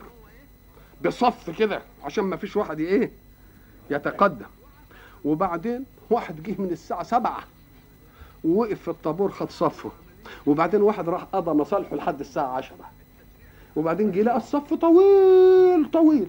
بصف 1.05 1.49
كده 1.59 1.81
عشان 2.03 2.23
ما 2.23 2.35
فيش 2.37 2.55
واحد 2.55 2.79
إيه؟ 2.79 3.11
يتقدم. 3.89 4.45
وبعدين 5.25 5.85
واحد 6.09 6.43
جه 6.43 6.55
من 6.59 6.71
الساعة 6.71 7.03
سبعة 7.03 7.43
ووقف 8.43 8.81
في 8.81 8.87
الطابور 8.87 9.31
خد 9.31 9.49
صفه. 9.49 9.91
وبعدين 10.45 10.81
واحد 10.81 11.09
راح 11.09 11.23
قضى 11.23 11.51
مصالحه 11.51 11.95
لحد 11.95 12.19
الساعة 12.19 12.47
عشرة. 12.47 12.91
وبعدين 13.75 14.11
جه 14.11 14.21
لقى 14.21 14.37
الصف 14.37 14.73
طويل 14.73 15.91
طويل. 15.93 16.27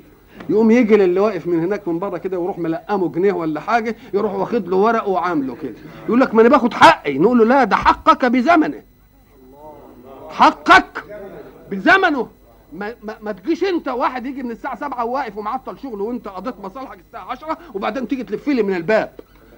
يقوم 0.49 0.71
يجي 0.71 0.97
للي 0.97 1.21
واقف 1.21 1.47
من 1.47 1.61
هناك 1.61 1.89
من 1.89 1.99
بره 1.99 2.19
كده 2.19 2.39
ويروح 2.39 2.59
ملقمه 2.59 3.09
جنيه 3.09 3.33
ولا 3.33 3.61
حاجة 3.61 3.97
يروح 4.15 4.35
واخد 4.35 4.69
له 4.69 4.77
ورقه 4.77 5.09
وعامله 5.09 5.57
كده. 5.63 5.75
يقول 6.07 6.21
لك 6.21 6.35
ما 6.35 6.41
أنا 6.41 6.49
باخد 6.49 6.75
حقي. 6.75 7.19
نقول 7.19 7.39
له 7.39 7.45
لا 7.45 7.65
ده 7.65 7.77
حقك 7.77 8.25
بزمنه. 8.25 8.83
حقك 10.29 11.05
بزمنه. 11.71 12.29
ما, 12.73 12.95
ما, 13.03 13.17
ما 13.23 13.33
تجيش 13.33 13.65
انت 13.65 13.89
واحد 13.89 14.27
يجي 14.27 14.43
من 14.43 14.51
الساعة 14.51 14.77
7 14.77 15.05
وواقف 15.05 15.37
ومعطل 15.37 15.79
شغله 15.79 16.05
وانت 16.05 16.29
قضيت 16.29 16.55
مصالحك 16.61 16.99
الساعة 17.07 17.31
10 17.31 17.59
وبعدين 17.75 18.09
تيجي 18.09 18.25
تلف 18.25 18.49
لي 18.49 18.63
من 18.63 18.75
الباب. 18.75 19.13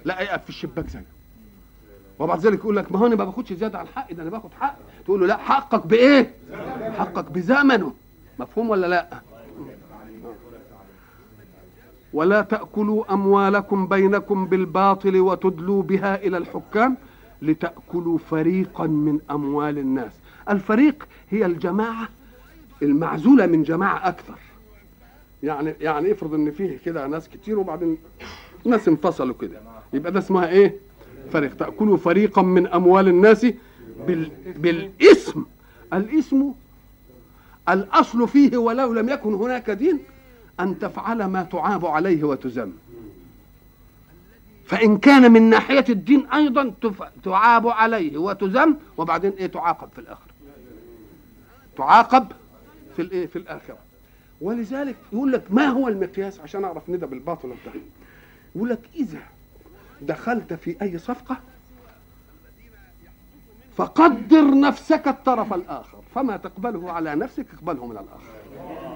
لا 0.05 0.21
يقف 0.21 0.43
في 0.43 0.49
الشباك 0.49 0.87
زيه 0.87 1.05
وبعد 2.19 2.39
ذلك 2.39 2.59
يقول 2.59 2.75
لك 2.75 2.91
ما 2.91 2.99
هو 2.99 3.05
أنا 3.05 3.15
ما 3.15 3.23
باخدش 3.25 3.53
زيادة 3.53 3.79
عن 3.79 3.87
حقي 3.95 4.13
ده 4.13 4.23
أنا 4.23 4.29
باخد 4.29 4.49
حقي. 4.59 4.75
تقول 5.05 5.19
له 5.19 5.27
لا 5.27 5.37
حقك 5.37 5.87
بإيه؟ 5.87 6.31
حقك 6.97 7.31
بزمنه. 7.31 7.93
مفهوم 8.39 8.69
ولا 8.69 8.87
لا؟ 8.87 9.07
ولا 12.13 12.41
تأكلوا 12.41 13.13
أموالكم 13.13 13.87
بينكم 13.87 14.45
بالباطل 14.45 15.19
وتدلوا 15.19 15.83
بها 15.83 16.15
إلى 16.15 16.37
الحكام 16.37 16.97
لتأكلوا 17.41 18.17
فريقا 18.17 18.87
من 18.87 19.19
أموال 19.31 19.77
الناس. 19.77 20.11
الفريق 20.49 21.07
هي 21.29 21.45
الجماعة 21.45 22.09
المعزولة 22.81 23.45
من 23.45 23.63
جماعة 23.63 24.07
أكثر. 24.07 24.35
يعني 25.43 25.73
يعني 25.81 26.11
افرض 26.11 26.33
إن 26.33 26.51
فيه 26.51 26.77
كده 26.85 27.07
ناس 27.07 27.29
كتير 27.29 27.59
وبعدين 27.59 27.97
ناس 28.65 28.87
انفصلوا 28.87 29.35
كده. 29.41 29.59
يبقى 29.93 30.11
ده 30.11 30.19
اسمها 30.19 30.47
إيه؟ 30.49 30.75
فريق. 31.31 31.55
تأكلوا 31.57 31.97
فريقا 31.97 32.41
من 32.41 32.67
أموال 32.67 33.07
الناس 33.07 33.45
بال... 34.07 34.31
بالاسم. 34.57 35.45
الاسم 35.93 36.51
الأصل 37.69 38.27
فيه 38.27 38.57
ولو 38.57 38.93
لم 38.93 39.09
يكن 39.09 39.33
هناك 39.33 39.69
دين 39.69 39.99
أن 40.59 40.79
تفعل 40.79 41.25
ما 41.25 41.43
تعاب 41.43 41.85
عليه 41.85 42.23
وتذم 42.23 42.73
فإن 44.65 44.97
كان 44.97 45.31
من 45.31 45.41
ناحية 45.49 45.85
الدين 45.89 46.27
أيضا 46.27 46.73
تف... 46.81 47.03
تعاب 47.23 47.67
عليه 47.67 48.17
وتذم 48.17 48.77
وبعدين 48.97 49.31
إيه؟ 49.31 49.47
تعاقب 49.47 49.89
في 49.95 49.99
الآخرة. 50.01 50.31
تعاقب 51.77 52.27
في 52.95 53.01
الايه 53.01 53.27
في 53.27 53.35
الآخرة. 53.35 53.77
ولذلك 54.41 54.95
يقول 55.13 55.31
لك 55.31 55.43
ما 55.49 55.65
هو 55.65 55.87
المقياس؟ 55.87 56.39
عشان 56.39 56.63
أعرف 56.63 56.89
ندى 56.89 57.05
بالباطل 57.05 57.51
انتهي 57.51 57.81
يقول 58.55 58.69
لك 58.69 58.79
إذا 58.95 59.19
دخلت 60.01 60.53
في 60.53 60.75
أي 60.81 60.97
صفقة 60.97 61.37
فقدر 63.75 64.59
نفسك 64.59 65.07
الطرف 65.07 65.53
الآخر 65.53 65.97
فما 66.15 66.37
تقبله 66.37 66.91
على 66.91 67.15
نفسك 67.15 67.45
اقبله 67.53 67.85
من 67.85 67.97
الآخر. 67.97 68.86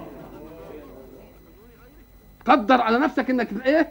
قدر 2.46 2.82
على 2.82 2.98
نفسك 2.98 3.30
إنك 3.30 3.66
إيه؟ 3.66 3.90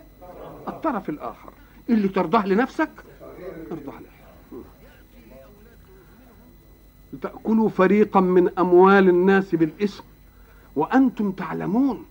الطرف 0.69 1.09
الآخر. 1.09 1.53
اللي 1.91 2.09
ترضاه 2.09 2.47
لنفسك 2.47 2.91
ارضاه 3.73 3.95
له. 4.01 4.11
تأكلوا 7.23 7.69
فريقا 7.69 8.21
من 8.21 8.59
أموال 8.59 9.09
الناس 9.09 9.55
بالإثم 9.55 10.03
وأنتم 10.77 11.33
تعلمون. 11.33 12.05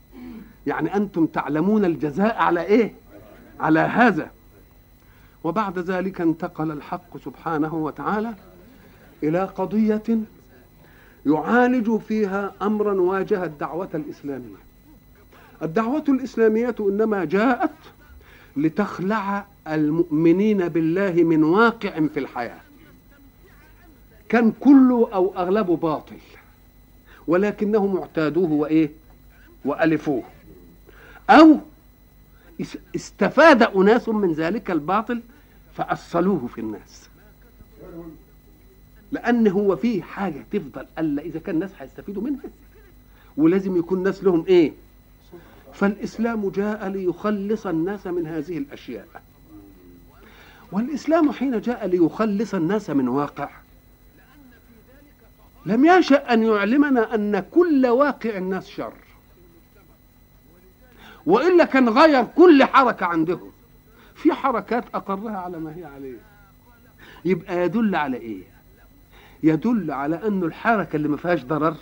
يعني 0.67 0.95
أنتم 0.95 1.25
تعلمون 1.25 1.85
الجزاء 1.85 2.37
على 2.37 2.61
إيه؟ 2.61 2.93
على 3.59 3.79
هذا. 3.79 4.31
وبعد 5.43 5.79
ذلك 5.79 6.21
انتقل 6.21 6.71
الحق 6.71 7.17
سبحانه 7.17 7.75
وتعالى 7.75 8.33
إلى 9.23 9.43
قضية 9.43 10.19
يعالج 11.25 11.97
فيها 11.97 12.53
أمرا 12.61 12.93
واجه 12.93 13.43
الدعوة 13.43 13.89
الإسلامية. 13.93 14.68
الدعوة 15.63 16.03
الإسلامية 16.09 16.75
إنما 16.79 17.25
جاءت 17.25 17.71
لتخلع 18.57 19.45
المؤمنين 19.67 20.67
بالله 20.67 21.11
من 21.11 21.43
واقع 21.43 22.07
في 22.13 22.19
الحياة. 22.19 22.59
كان 24.29 24.53
كله 24.59 25.09
أو 25.13 25.33
أغلبه 25.37 25.77
باطل 25.77 26.17
ولكنهم 27.27 27.97
اعتادوه 27.97 28.51
وإيه؟ 28.51 28.89
وألفوه. 29.65 30.23
أو 31.29 31.59
استفاد 32.95 33.63
أناس 33.63 34.09
من 34.09 34.33
ذلك 34.33 34.71
الباطل 34.71 35.21
فأصلوه 35.73 36.47
في 36.47 36.61
الناس. 36.61 37.09
لأن 39.11 39.47
هو 39.47 39.75
فيه 39.75 40.01
حاجة 40.01 40.45
تفضل 40.51 40.85
ألا 40.99 41.21
إذا 41.21 41.39
كان 41.39 41.55
الناس 41.55 41.71
هيستفيدوا 41.79 42.23
منها. 42.23 42.49
ولازم 43.37 43.77
يكون 43.77 43.97
الناس 43.97 44.23
لهم 44.23 44.45
إيه؟ 44.47 44.73
فالإسلام 45.79 46.49
جاء 46.49 46.87
ليخلص 46.87 47.67
الناس 47.67 48.07
من 48.07 48.27
هذه 48.27 48.57
الأشياء. 48.57 49.07
والإسلام 50.71 51.31
حين 51.31 51.61
جاء 51.61 51.87
ليخلص 51.87 52.53
الناس 52.55 52.89
من 52.89 53.07
واقع. 53.07 53.49
لم 55.65 55.85
يشأ 55.85 56.33
أن 56.33 56.43
يعلمنا 56.43 57.15
أن 57.15 57.39
كل 57.39 57.87
واقع 57.87 58.37
الناس 58.37 58.67
شر. 58.67 58.93
وإلا 61.25 61.65
كان 61.65 61.89
غير 61.89 62.23
كل 62.23 62.63
حركة 62.63 63.05
عندهم. 63.05 63.51
في 64.15 64.33
حركات 64.33 64.83
أقرها 64.93 65.37
على 65.37 65.59
ما 65.59 65.75
هي 65.75 65.85
عليه. 65.85 66.17
يبقى 67.25 67.63
يدل 67.65 67.95
على 67.95 68.17
إيه؟ 68.17 68.43
يدل 69.43 69.91
على 69.91 70.27
أنه 70.27 70.45
الحركة 70.45 70.95
اللي 70.95 71.07
ما 71.07 71.17
فيهاش 71.17 71.43
ضرر 71.43 71.75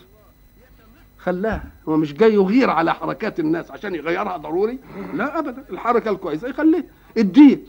خلاها 1.27 1.71
هو 1.89 1.97
مش 1.97 2.13
جاي 2.13 2.33
يغير 2.33 2.69
على 2.69 2.93
حركات 2.93 3.39
الناس 3.39 3.71
عشان 3.71 3.95
يغيرها 3.95 4.37
ضروري؟ 4.37 4.79
لا 5.13 5.39
أبدا. 5.39 5.65
الحركة 5.69 6.11
الكويسة 6.11 6.47
يخليها 6.47 6.83
الدين 7.17 7.65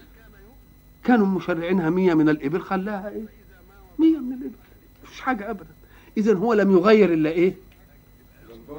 كانوا 1.04 1.26
مشرعينها 1.26 1.90
مية 1.90 2.14
من 2.14 2.28
الإبل 2.28 2.60
خلاها 2.60 3.08
إيه؟ 3.08 3.24
مية 3.98 4.18
من 4.18 4.32
الإبل. 4.32 4.54
مفيش 5.04 5.20
حاجة 5.20 5.50
أبدا. 5.50 5.66
إذا 6.16 6.34
هو 6.34 6.54
لم 6.54 6.70
يغير 6.72 7.12
إلا 7.12 7.30
إيه؟ 7.30 7.54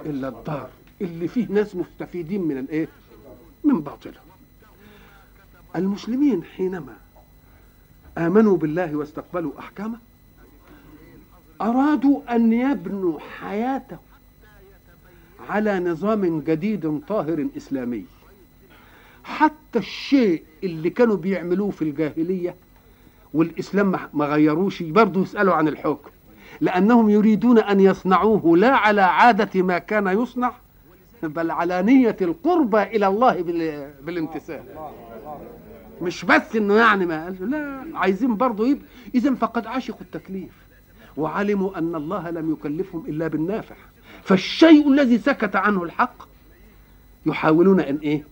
إلا 0.05 0.27
الضار 0.27 0.69
اللي 1.01 1.27
فيه 1.27 1.47
ناس 1.49 1.75
مستفيدين 1.75 2.41
من 2.41 2.57
الإيه؟ 2.57 2.87
من 3.63 3.81
باطله 3.81 4.19
المسلمين 5.75 6.43
حينما 6.43 6.97
آمنوا 8.17 8.57
بالله 8.57 8.95
واستقبلوا 8.95 9.51
أحكامه 9.59 9.97
أرادوا 11.61 12.35
أن 12.35 12.53
يبنوا 12.53 13.19
حياته 13.19 14.09
على 15.49 15.80
نظام 15.80 16.39
جديد 16.39 17.02
طاهر 17.08 17.47
إسلامي. 17.58 18.06
حتى 19.23 19.80
الشيء 19.80 20.43
اللي 20.63 20.89
كانوا 20.89 21.15
بيعملوه 21.15 21.69
في 21.71 21.82
الجاهلية 21.82 22.56
والإسلام 23.34 23.95
ما 24.13 24.25
غيروش 24.25 24.84
برضه 24.84 25.21
يسألوا 25.21 25.54
عن 25.54 25.67
الحكم. 25.67 26.10
لأنهم 26.62 27.10
يريدون 27.10 27.60
أن 27.60 27.80
يصنعوه 27.80 28.58
لا 28.58 28.75
على 28.75 29.02
عادة 29.02 29.62
ما 29.62 29.78
كان 29.78 30.08
يصنع 30.08 30.54
بل 31.23 31.52
على 31.52 31.82
نية 31.82 32.17
القربة 32.21 32.84
إلى 32.84 33.08
الله 33.08 33.41
بالامتثال. 34.02 34.63
مش 36.02 36.25
بس 36.25 36.56
إنه 36.56 36.75
يعني 36.75 37.06
ما 37.06 37.23
قال 37.23 37.52
لا 37.52 37.86
عايزين 37.97 38.38
برضه 38.38 38.67
يبقى 38.67 38.86
اذا 39.15 39.34
فقد 39.34 39.67
عشقوا 39.67 40.02
التكليف 40.02 40.52
وعلموا 41.17 41.78
أن 41.78 41.95
الله 41.95 42.30
لم 42.30 42.52
يكلفهم 42.52 43.06
إلا 43.08 43.28
بالنافع. 43.28 43.75
فالشيء 44.23 44.89
الذي 44.91 45.17
سكت 45.17 45.55
عنه 45.55 45.84
الحق 45.84 46.27
يحاولون 47.25 47.79
أن 47.79 47.95
إيه؟ 47.95 48.23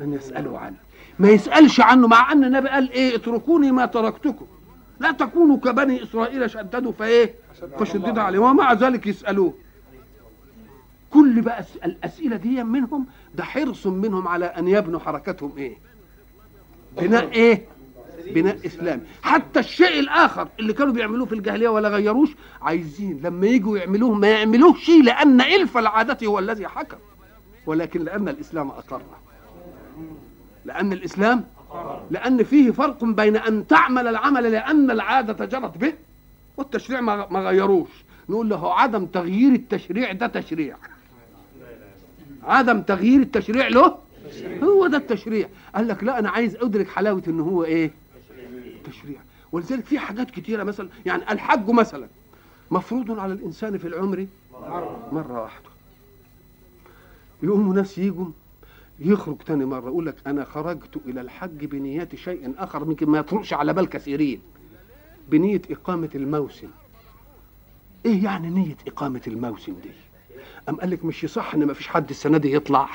أن 0.00 0.12
يسألوا 0.12 0.58
عنه. 0.58 0.76
ما 1.18 1.28
يسألش 1.28 1.80
عنه 1.80 2.06
مع 2.08 2.32
أن 2.32 2.44
النبي 2.44 2.68
قال 2.68 2.90
إيه؟ 2.90 3.16
اتركوني 3.16 3.72
ما 3.72 3.86
تركتكم. 3.86 4.46
لا 5.00 5.12
تكونوا 5.12 5.56
كبني 5.56 6.02
إسرائيل 6.02 6.50
شددوا 6.50 6.92
فإيه؟ 6.92 7.34
فشدد 7.78 8.18
عليهم. 8.18 8.42
ومع 8.42 8.72
ذلك 8.72 9.06
يسألوه. 9.06 9.54
كل 11.10 11.40
بقى 11.40 11.64
الأسئلة 11.84 12.36
دي 12.36 12.62
منهم 12.64 13.06
ده 13.34 13.44
حرص 13.44 13.86
منهم 13.86 14.28
على 14.28 14.44
أن 14.44 14.68
يبنوا 14.68 15.00
حركتهم 15.00 15.52
إيه؟ 15.56 15.78
بناء 16.96 17.32
إيه؟ 17.32 17.66
بناء 18.32 18.66
إسلامي. 18.66 19.02
حتى 19.22 19.60
الشيء 19.60 19.98
الآخر 19.98 20.48
اللي 20.60 20.72
كانوا 20.72 20.92
بيعملوه 20.92 21.26
في 21.26 21.34
الجاهلية 21.34 21.68
ولا 21.68 21.88
غيروش 21.88 22.30
عايزين 22.62 23.20
لما 23.24 23.46
يجوا 23.46 23.78
يعملوه 23.78 24.14
ما 24.14 24.28
يعملوش 24.28 24.84
شيء 24.84 25.02
لأن 25.02 25.40
إلف 25.40 25.78
العادة 25.78 26.26
هو 26.26 26.38
الذي 26.38 26.68
حكم. 26.68 26.96
ولكن 27.66 28.04
لأن 28.04 28.28
الإسلام 28.28 28.68
أقر. 28.68 29.02
لأن 30.64 30.92
الإسلام 30.92 31.44
لأن 32.10 32.42
فيه 32.42 32.70
فرق 32.70 33.04
بين 33.04 33.36
أن 33.36 33.66
تعمل 33.66 34.08
العمل 34.08 34.52
لأن 34.52 34.90
العادة 34.90 35.44
جرت 35.44 35.78
به 35.78 35.92
والتشريع 36.56 37.00
ما 37.00 37.40
غيروش. 37.40 37.88
نقول 38.28 38.48
له 38.48 38.74
عدم 38.74 39.06
تغيير 39.06 39.52
التشريع 39.52 40.12
ده 40.12 40.26
تشريع. 40.26 40.76
عدم 42.42 42.82
تغيير 42.82 43.20
التشريع 43.20 43.68
له 43.68 43.98
هو 44.62 44.86
ده 44.86 44.98
التشريع. 44.98 45.48
قال 45.74 45.88
لك 45.88 46.04
لا 46.04 46.18
أنا 46.18 46.30
عايز 46.30 46.56
أدرك 46.56 46.88
حلاوة 46.88 47.22
إن 47.28 47.40
هو 47.40 47.64
إيه؟ 47.64 47.90
تشريع 48.84 49.20
ولذلك 49.52 49.84
في 49.84 49.98
حاجات 49.98 50.30
كتيرة 50.30 50.62
مثلا 50.62 50.88
يعني 51.06 51.32
الحج 51.32 51.70
مثلا 51.70 52.08
مفروض 52.70 53.18
على 53.18 53.32
الإنسان 53.32 53.78
في 53.78 53.88
العمر 53.88 54.26
مرة 55.12 55.42
واحدة. 55.42 55.68
يقوموا 57.42 57.74
ناس 57.74 57.98
يجوا 57.98 58.26
يخرج 59.00 59.36
تاني 59.46 59.64
مرة 59.64 59.88
يقول 59.88 60.06
لك 60.06 60.14
أنا 60.26 60.44
خرجت 60.44 60.96
إلى 61.06 61.20
الحج 61.20 61.64
بنية 61.64 62.08
شيء 62.14 62.54
آخر 62.58 62.82
يمكن 62.82 63.08
ما 63.08 63.18
يطرقش 63.18 63.52
على 63.52 63.72
بال 63.72 63.88
كثيرين. 63.88 64.40
بنية 65.28 65.62
إقامة 65.70 66.10
الموسم. 66.14 66.68
إيه 68.06 68.24
يعني 68.24 68.50
نية 68.50 68.76
إقامة 68.88 69.20
الموسم 69.26 69.72
دي؟ 69.82 69.90
أم 70.68 70.76
قال 70.76 70.90
لك 70.90 71.04
مش 71.04 71.24
يصح 71.24 71.54
إن 71.54 71.64
ما 71.64 71.74
فيش 71.74 71.88
حد 71.88 72.10
السنة 72.10 72.38
دي 72.38 72.54
يطلع؟ 72.54 72.88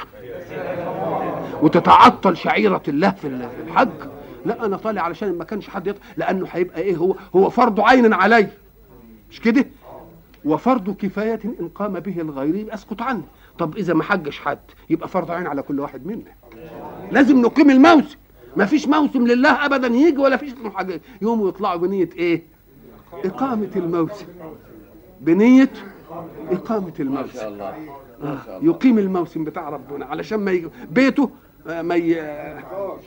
وتتعطل 1.62 2.38
شعيرة 2.38 2.84
الله 2.88 3.10
في 3.12 3.28
الحج؟ 3.68 4.19
لا 4.46 4.66
أنا 4.66 4.78
طالع 4.78 5.02
علشان 5.02 5.38
ما 5.38 5.44
كانش 5.44 5.70
حد 5.70 5.88
يطلع 5.88 6.02
لأنه 6.18 6.48
هيبقى 6.52 6.82
إيه 6.82 6.96
هو؟ 6.96 7.16
هو 7.36 7.50
فرض 7.50 7.80
عين 7.80 8.14
علي. 8.14 8.48
مش 9.32 9.42
كده؟ 9.42 9.66
وفرض 10.46 10.96
كفاية 10.96 11.40
إن 11.46 11.70
قام 11.76 12.00
به 12.00 12.22
الغير 12.22 12.74
اسكت 12.74 13.02
عنه. 13.02 13.24
طب 13.60 13.78
إذا 13.78 13.94
ما 13.94 14.04
حجش 14.04 14.40
حد 14.40 14.60
يبقى 14.90 15.08
فرض 15.08 15.32
عين 15.32 15.48
على 15.48 15.62
كل 15.62 15.80
واحد 15.80 16.06
منا 16.06 16.32
لازم 17.12 17.42
نقيم 17.42 17.70
الموسم. 17.70 18.18
ما 18.58 18.66
فيش 18.66 18.88
موسم 18.88 19.28
لله 19.28 19.66
ابدا 19.66 19.88
يجي 19.88 20.18
ولا 20.18 20.38
فيش 20.38 20.54
حاجة. 20.76 21.02
يوم 21.22 21.48
يطلعوا 21.48 21.78
بنية 21.78 22.10
إيه؟ 22.16 22.44
إقامة 23.26 23.70
الموسم. 23.76 24.26
بنية 25.22 25.70
إقامة 26.52 26.94
الموسم. 27.00 27.28
ما 27.28 27.34
شاء 27.34 27.48
الله. 27.50 27.74
ما 28.22 28.38
شاء 28.46 28.58
الله. 28.58 28.70
يقيم 28.70 28.98
الموسم 29.00 29.44
بتاع 29.44 29.70
ربنا. 29.70 30.06
علشان 30.06 30.40
ما 30.40 30.52
يجي 30.52 30.68
بيته 30.92 31.30
ما 31.66 31.96
ي... 31.96 32.22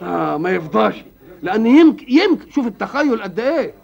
آه 0.03 0.37
ما 0.37 0.51
يفضاش. 0.51 1.05
لأن 1.43 1.67
يمكن 1.67 2.07
يمكن 2.09 2.51
شوف 2.51 2.67
التخيل 2.67 3.23
قد 3.23 3.41
إيه. 3.41 3.75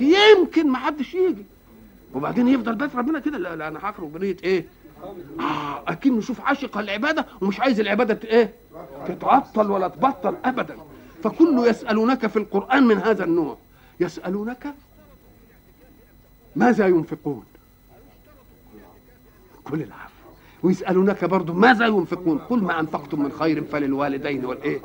يمكن 0.00 0.68
ما 0.68 0.78
حدش 0.78 1.14
يجي. 1.14 1.44
وبعدين 2.14 2.48
يفضل 2.48 2.74
بيت 2.74 2.96
ربنا 2.96 3.18
كده 3.18 3.38
لا, 3.38 3.56
لا 3.56 3.68
أنا 3.68 3.78
هخرج 3.82 4.08
بنية 4.08 4.36
إيه؟ 4.44 4.66
آه 5.40 5.82
أكيد 5.88 6.12
نشوف 6.12 6.40
عاشق 6.40 6.78
العبادة 6.78 7.26
ومش 7.40 7.60
عايز 7.60 7.80
العبادة 7.80 8.28
إيه؟ 8.28 8.54
تتعطل 9.06 9.70
ولا 9.70 9.88
تبطل 9.88 10.36
أبدا. 10.44 10.76
فكله 11.22 11.66
يسألونك 11.66 12.26
في 12.26 12.36
القرآن 12.36 12.86
من 12.86 12.98
هذا 12.98 13.24
النوع. 13.24 13.58
يسألونك 14.00 14.74
ماذا 16.56 16.86
ينفقون؟ 16.86 17.44
كل 19.64 19.82
العفو. 19.82 20.14
ويسألونك 20.62 21.24
برضو 21.24 21.52
ماذا 21.52 21.86
ينفقون؟ 21.86 22.38
قل 22.38 22.62
ما 22.62 22.80
أنفقتم 22.80 23.22
من 23.22 23.32
خير 23.32 23.64
فللوالدين 23.64 24.44
والإيه؟ 24.44 24.80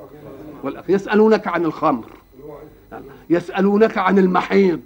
والأخ 0.63 0.89
يسألونك 0.89 1.47
عن 1.47 1.65
الخمر. 1.65 2.05
يسألونك 3.29 3.97
عن 3.97 4.19
المحيض 4.19 4.81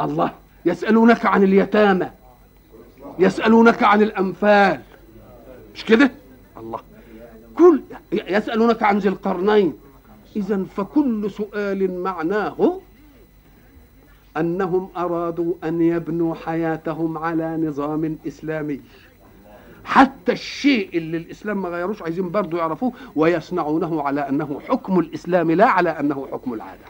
الله 0.00 0.32
يسألونك 0.64 1.26
عن 1.26 1.42
اليتامى. 1.42 2.10
يسألونك 3.18 3.82
عن 3.82 4.02
الأنفال. 4.02 4.80
مش 5.74 5.84
كده؟ 5.84 6.10
الله. 6.56 6.80
كل 7.54 7.80
يسألونك 8.12 8.82
عن 8.82 8.98
ذي 8.98 9.08
القرنين. 9.08 9.72
إذا 10.36 10.64
فكل 10.76 11.30
سؤال 11.30 12.00
معناه 12.00 12.80
أنهم 14.36 14.88
أرادوا 14.96 15.54
أن 15.64 15.80
يبنوا 15.80 16.34
حياتهم 16.34 17.18
على 17.18 17.56
نظام 17.56 18.18
إسلامي. 18.26 18.80
حتى 19.86 20.32
الشيء 20.32 20.98
اللي 20.98 21.16
الإسلام 21.16 21.62
ما 21.62 21.68
غيروش 21.68 22.02
عايزين 22.02 22.30
برضه 22.30 22.58
يعرفوه 22.58 22.92
ويصنعونه 23.16 24.02
على 24.02 24.28
أنه 24.28 24.60
حكم 24.68 24.98
الإسلام 24.98 25.50
لا 25.50 25.66
على 25.66 25.90
أنه 25.90 26.28
حكم 26.32 26.54
العادة. 26.54 26.84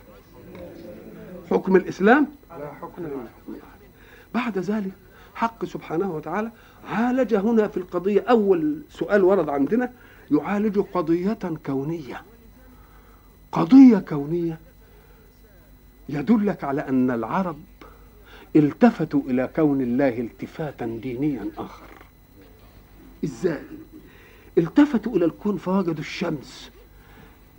حكم 1.51 1.76
الإسلام؟ 1.76 2.26
على 2.51 2.72
حكم 2.82 3.05
العادة. 3.05 3.66
بعد 4.34 4.59
ذلك 4.59 4.92
حق 5.34 5.64
سبحانه 5.64 6.14
وتعالى 6.14 6.51
عالج 6.88 7.34
هنا 7.34 7.68
في 7.68 7.76
القضية. 7.76 8.20
أول 8.20 8.82
سؤال 8.90 9.24
ورد 9.24 9.49
عندنا 9.49 9.92
يعالج 10.30 10.78
قضية 10.78 11.38
كونية. 11.66 12.22
قضية 13.53 13.99
كونية 13.99 14.59
يدلك 16.09 16.64
على 16.64 16.80
أن 16.80 17.11
العرب 17.11 17.59
التفتوا 18.57 19.20
إلى 19.26 19.51
كون 19.57 19.80
الله 19.80 20.20
التفاتا 20.20 20.86
دينيا 20.86 21.51
آخر. 21.59 21.95
إزاي؟ 23.26 23.62
التفتوا 24.58 25.16
إلى 25.16 25.24
الكون 25.24 25.56
فوجدوا 25.56 26.00
الشمس 26.00 26.70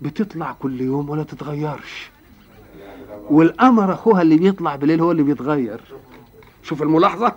بتطلع 0.01 0.51
كل 0.51 0.82
يوم 0.82 1.09
ولا 1.09 1.24
تتغيرش. 1.24 2.09
والقمر 3.30 3.93
أخوها 3.93 4.22
اللي 4.22 4.38
بيطلع 4.38 4.76
بالليل 4.76 5.01
هو 5.01 5.11
اللي 5.11 5.24
بيتغير. 5.24 5.82
شوف 6.63 6.82
الملاحظة؟ 6.84 7.36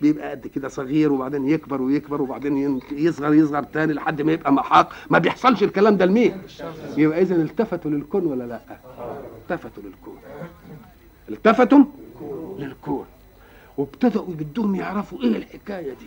بيبقى 0.00 0.30
قد 0.30 0.46
كده 0.46 0.68
صغير 0.68 1.12
وبعدين 1.12 1.48
يكبر 1.48 1.82
ويكبر 1.82 2.22
وبعدين 2.22 2.56
ين- 2.56 2.80
يصغر 2.92 3.34
يصغر 3.34 3.62
تاني 3.62 3.92
لحد 3.92 4.22
ما 4.22 4.32
يبقى 4.32 4.52
محاق. 4.52 4.92
ما 5.10 5.18
بيحصلش 5.18 5.62
الكلام 5.62 5.96
ده 5.96 6.06
لمين؟ 6.06 6.42
يبقى 6.96 7.22
اذا 7.22 7.34
التفتوا 7.36 7.90
للكون 7.90 8.26
ولا 8.26 8.44
لأ؟ 8.44 8.60
التفتوا 9.42 9.82
للكون. 9.82 10.16
التفتوا 11.28 11.84
للكون. 12.58 13.06
وابتدأوا 13.78 14.26
بدهم 14.34 14.74
يعرفوا 14.74 15.22
إيه 15.22 15.36
الحكاية 15.36 15.90
دي. 15.94 16.06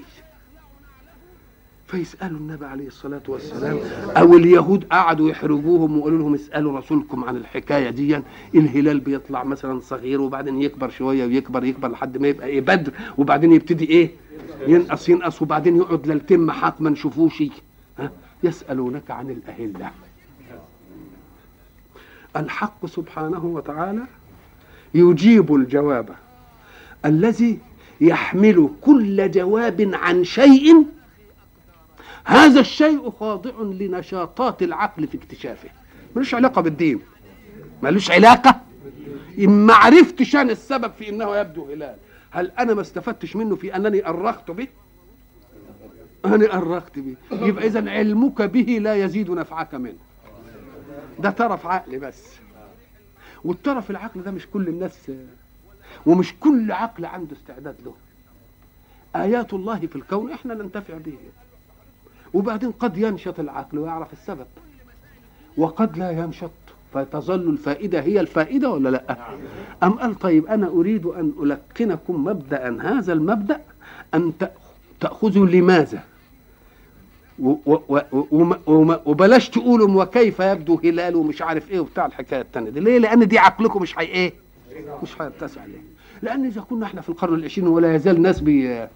فيسألوا 1.94 2.40
النبي 2.40 2.66
عليه 2.66 2.88
الصلاة 2.88 3.22
والسلام. 3.28 3.78
أو 4.18 4.38
اليهود 4.38 4.84
قعدوا 4.84 5.30
يحرجوهم 5.30 6.00
وقالوا 6.00 6.20
لهم 6.20 6.34
اسألوا 6.34 6.80
رسولكم 6.80 7.24
عن 7.24 7.38
الحكاية 7.38 7.90
دي. 7.90 8.20
الهلال 8.56 9.00
بيطلع 9.00 9.44
مثلا 9.44 9.80
صغير 9.80 10.22
وبعدين 10.22 10.62
يكبر 10.62 10.90
شوية 10.90 11.26
ويكبر 11.26 11.64
يكبر 11.64 11.92
لحد 11.92 12.18
ما 12.18 12.28
يبقى 12.28 12.48
إيه 12.48 12.62
بدر. 12.62 12.92
وبعدين 13.18 13.52
يبتدي 13.52 13.86
إيه؟ 13.86 14.12
ينقص 14.68 15.10
ينقص. 15.10 15.42
وبعدين 15.42 15.78
يقعد 15.78 16.08
ليلتين 16.08 16.40
محاق 16.40 16.82
ما 16.82 16.90
نشوفوش. 16.90 17.44
ها؟ 18.00 18.12
يسألونك 18.44 19.12
عن 19.12 19.30
الأهلة. 19.30 19.92
الحق 22.36 22.86
سبحانه 22.86 23.46
وتعالى 23.46 24.04
يجيب 24.94 25.56
الجواب 25.56 26.10
الذي 27.06 27.60
يحمل 28.02 28.70
كل 28.82 29.32
جواب 29.32 29.92
عن 29.94 30.24
شيء 30.24 30.86
هذا 32.24 32.60
الشيء 32.60 33.10
خاضع 33.10 33.62
لنشاطات 33.62 34.64
العقل 34.64 35.08
في 35.08 35.18
اكتشافه. 35.18 35.70
ملوش 36.16 36.36
علاقة 36.36 36.62
بالدين. 36.62 37.02
ملوش 37.84 38.12
علاقة. 38.12 38.62
إن 39.40 39.50
ما 39.50 39.74
عرفتش 39.74 40.36
أنا 40.36 40.52
السبب 40.52 40.92
في 40.92 41.10
إنه 41.10 41.38
يبدو 41.38 41.66
هلال. 41.66 41.96
هل 42.32 42.52
أنا 42.60 42.74
ما 42.74 42.82
استفدتش 42.82 43.36
منه 43.36 43.56
في 43.56 43.76
أنني 43.76 44.08
أرخت 44.08 44.52
به؟ 44.52 44.68
أنا 46.26 46.58
أرخت 46.58 47.00
به. 47.00 47.16
يبقى 47.32 47.68
اذا 47.68 47.92
علمك 47.92 48.42
به 48.42 48.78
لا 48.82 48.96
يزيد 48.96 49.32
نفعك 49.32 49.76
منه. 49.76 49.98
ده 51.20 51.30
طرف 51.30 51.66
عقل 51.66 52.00
بس. 52.00 52.24
والطرف 53.44 53.92
العقل 53.92 54.24
ده 54.24 54.32
مش 54.32 54.48
كل 54.48 54.68
الناس 54.68 55.12
ومش 56.06 56.34
كل 56.40 56.72
عقل 56.72 57.06
عنده 57.06 57.36
استعداد 57.36 57.76
له. 57.86 57.96
آيات 59.16 59.54
الله 59.54 59.80
في 59.80 59.96
الكون 59.96 60.32
إحنا 60.32 60.54
ننتفع 60.54 60.98
به. 60.98 61.18
وبعدين 62.34 62.72
قد 62.72 62.98
ينشط 62.98 63.40
العقل 63.40 63.80
ويعرف 63.80 64.14
السبب. 64.14 64.46
وقد 65.58 65.98
لا 65.98 66.12
ينشط 66.12 66.52
فتظل 66.94 67.50
الفائدة 67.50 68.02
هي 68.02 68.20
الفائدة 68.20 68.70
ولا 68.70 68.90
لا؟ 68.90 69.18
أم 69.84 69.92
قال 69.92 70.20
طيب 70.20 70.46
أنا 70.48 70.68
أريد 70.68 71.06
أن 71.06 71.34
ألقنكم 71.44 72.24
مبدأ 72.24 72.82
هذا 72.82 73.14
المبدأ 73.14 73.62
أن 74.14 74.34
تأخ- 74.44 74.48
تأخذوا 75.00 75.46
لماذا؟ 75.46 76.04
وبلاش 79.06 79.50
تقولوا 79.50 80.04
وكيف 80.04 80.40
يبدو 80.40 80.80
هلال 80.84 81.16
ومش 81.16 81.42
عارف 81.42 81.72
إيه 81.72 81.80
وبتاع 81.80 82.06
الحكاية 82.06 82.42
التانية 82.42 82.70
دي؟ 82.70 82.80
ليه؟ 82.80 82.98
لأن 82.98 83.28
دي 83.28 83.40
عقلكم 83.40 83.82
مش 83.82 84.00
هي 84.00 84.06
إيه 84.06 84.34
مش 85.04 85.22
هيتسع 85.22 85.66
ليه؟ 85.66 85.82
لأن 86.22 86.46
إذا 86.46 86.62
كنا 86.62 86.86
إحنا 86.86 87.02
في 87.02 87.10
القرن 87.10 87.34
العشرين 87.34 87.68
ولا 87.68 87.96
يزال 87.96 88.22
ناس 88.22 88.40
بي 88.40 88.88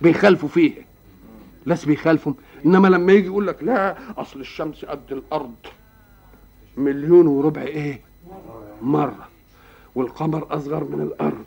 بيخالفوا 0.00 0.48
فيه. 0.48 0.72
ناس 1.66 1.84
بيخالفوا. 1.84 2.32
إنما 2.66 2.88
لما 2.88 3.12
يجي 3.12 3.26
يقول 3.26 3.46
لك 3.46 3.62
لا 3.62 3.96
أصل 4.20 4.40
الشمس 4.40 4.84
قد 4.84 5.00
الأرض. 5.12 5.54
مليون 6.76 7.26
وربع 7.26 7.62
إيه؟ 7.62 8.00
مرة. 8.82 9.28
والقمر 9.94 10.46
أصغر 10.50 10.84
من 10.84 11.00
الأرض. 11.00 11.44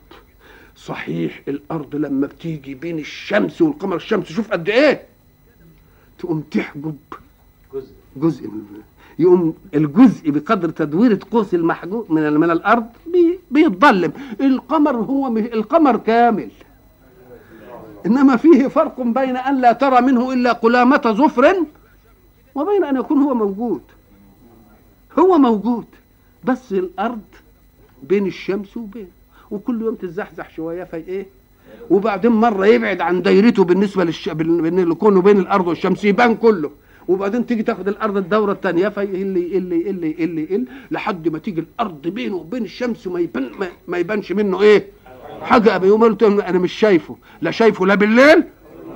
صحيح 0.75 1.41
الأرض 1.47 1.95
لما 1.95 2.27
بتيجي 2.27 2.73
بين 2.75 2.99
الشمس 2.99 3.61
والقمر 3.61 3.95
الشمس 3.95 4.25
شوف 4.27 4.51
قد 4.51 4.69
إيه؟ 4.69 5.01
تقوم 6.19 6.41
تحجب. 6.41 6.95
جزء 7.73 7.91
جزء 8.15 8.47
من 8.47 8.61
يقوم 9.19 9.53
الجزء 9.75 10.31
بقدر 10.31 10.69
تدويرة 10.69 11.19
قوس 11.31 11.53
المحجوب 11.53 12.11
من 12.11 12.33
من 12.33 12.51
الأرض 12.51 12.85
بي- 13.13 13.39
بيتظلم. 13.51 14.13
القمر 14.41 14.95
هو 14.95 15.37
القمر 15.37 15.97
كامل. 15.97 16.49
إنما 18.05 18.35
فيه 18.35 18.67
فرق 18.67 19.01
بين 19.01 19.37
أن 19.37 19.61
لا 19.61 19.71
ترى 19.71 20.01
منه 20.01 20.33
إلا 20.33 20.51
قلامة 20.51 21.01
ظفر 21.05 21.55
وبين 22.55 22.83
أن 22.83 22.95
يكون 22.95 23.17
هو 23.17 23.33
موجود. 23.33 23.81
هو 25.19 25.37
موجود 25.37 25.85
بس 26.43 26.73
الأرض 26.73 27.21
بين 28.03 28.25
الشمس 28.25 28.77
وبين 28.77 29.07
وكل 29.51 29.81
يوم 29.81 29.95
تتزحزح 29.95 30.49
شوية 30.49 30.83
في 30.83 30.95
إيه؟ 30.97 31.25
وبعدين 31.89 32.31
مرة 32.31 32.65
يبعد 32.65 33.01
عن 33.01 33.21
دايرته 33.21 33.63
بالنسبة 33.63 34.03
للش... 34.03 34.29
بال- 34.29 34.61
بين 34.61 34.79
اللي 34.79 35.41
الأرض 35.41 35.67
والشمس 35.67 36.03
يبان 36.05 36.35
كله. 36.35 36.71
وبعدين 37.07 37.45
تيجي 37.45 37.63
تاخد 37.63 37.87
الأرض 37.87 38.17
الدورة 38.17 38.51
الثانية 38.51 38.89
فيقل 38.89 39.37
يقل 39.37 39.73
يقل 39.73 40.03
يقل 40.03 40.39
يقل 40.39 40.65
لحد 40.91 41.27
ما 41.29 41.39
تيجي 41.39 41.61
الأرض 41.61 42.01
بينه 42.07 42.35
وبين 42.35 42.63
الشمس 42.63 43.07
ما 43.07 43.19
يبان 43.19 43.51
ما 43.87 43.97
يبانش 43.97 44.31
منه 44.31 44.61
إيه؟ 44.61 44.87
حاجة 45.41 45.85
يوم 45.85 46.03
قلت 46.03 46.23
أنا 46.23 46.59
مش 46.59 46.73
شايفه 46.73 47.17
لا 47.41 47.51
شايفه 47.51 47.85
لا 47.85 47.95
بالليل 47.95 48.43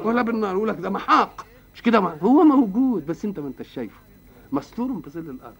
ولا 0.04 0.22
بالنهار. 0.22 0.56
يقول 0.56 0.68
لك 0.70 0.78
ده 0.80 0.90
محاق. 0.90 1.46
مش 1.76 1.82
كده 1.82 2.00
هو 2.00 2.44
موجود 2.44 3.06
بس 3.06 3.26
أنت 3.26 3.40
ما 3.40 3.48
أنتش 3.48 3.74
شايفه. 3.74 4.00
مستور 4.52 4.92
بظل 4.92 5.30
الأرض. 5.30 5.56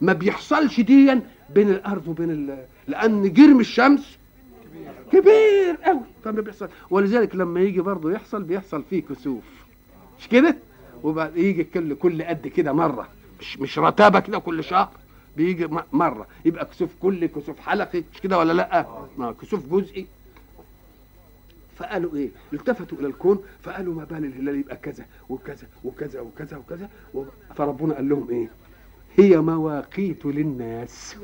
ما 0.00 0.12
بيحصلش 0.12 0.80
ديا 0.80 1.20
بين 1.54 1.70
الأرض 1.70 2.08
وبين 2.08 2.30
ال... 2.30 2.64
لأن 2.88 3.32
جرم 3.32 3.60
الشمس 3.60 4.18
كبير 5.12 5.76
قوي 5.84 6.00
فما 6.24 6.40
بيحصل. 6.40 6.68
ولذلك 6.90 7.36
لما 7.36 7.60
يجي 7.60 7.80
برضه 7.80 8.12
يحصل 8.12 8.42
بيحصل 8.42 8.82
فيه 8.90 9.02
كسوف. 9.02 9.44
مش 10.18 10.28
كده؟ 10.28 10.56
وبعد 11.02 11.36
يجي 11.36 11.64
كل 11.64 11.94
كل 11.94 12.22
قد 12.22 12.48
كده 12.48 12.72
مرة. 12.72 13.08
مش 13.40 13.58
مش 13.58 13.78
رتابة 13.78 14.20
كده 14.20 14.38
كل 14.38 14.64
شهر. 14.64 14.88
بيجي 15.36 15.68
مرة. 15.92 16.26
يبقى 16.44 16.64
كسوف 16.64 16.90
كلي 17.02 17.28
كسوف 17.28 17.60
حلقي 17.60 18.02
مش 18.14 18.20
كده 18.20 18.38
ولا 18.38 18.52
لأ؟ 18.52 18.86
ما 19.18 19.32
كسوف 19.32 19.66
جزئي. 19.66 20.06
فقالوا 21.74 22.16
إيه؟ 22.16 22.30
التفتوا 22.52 22.98
إلى 22.98 23.06
الكون 23.06 23.38
فقالوا 23.62 23.94
ما 23.94 24.04
بال 24.04 24.24
الهلال 24.24 24.58
يبقى 24.60 24.76
كذا 24.76 25.04
وكذا 25.28 25.66
وكذا 25.84 26.20
وكذا 26.20 26.56
وكذا. 26.56 26.88
فربنا 27.54 27.94
قال 27.94 28.08
لهم 28.08 28.30
إيه؟ 28.30 28.50
هي 29.16 29.40
مواقيت 29.40 30.26
للناس. 30.26 31.16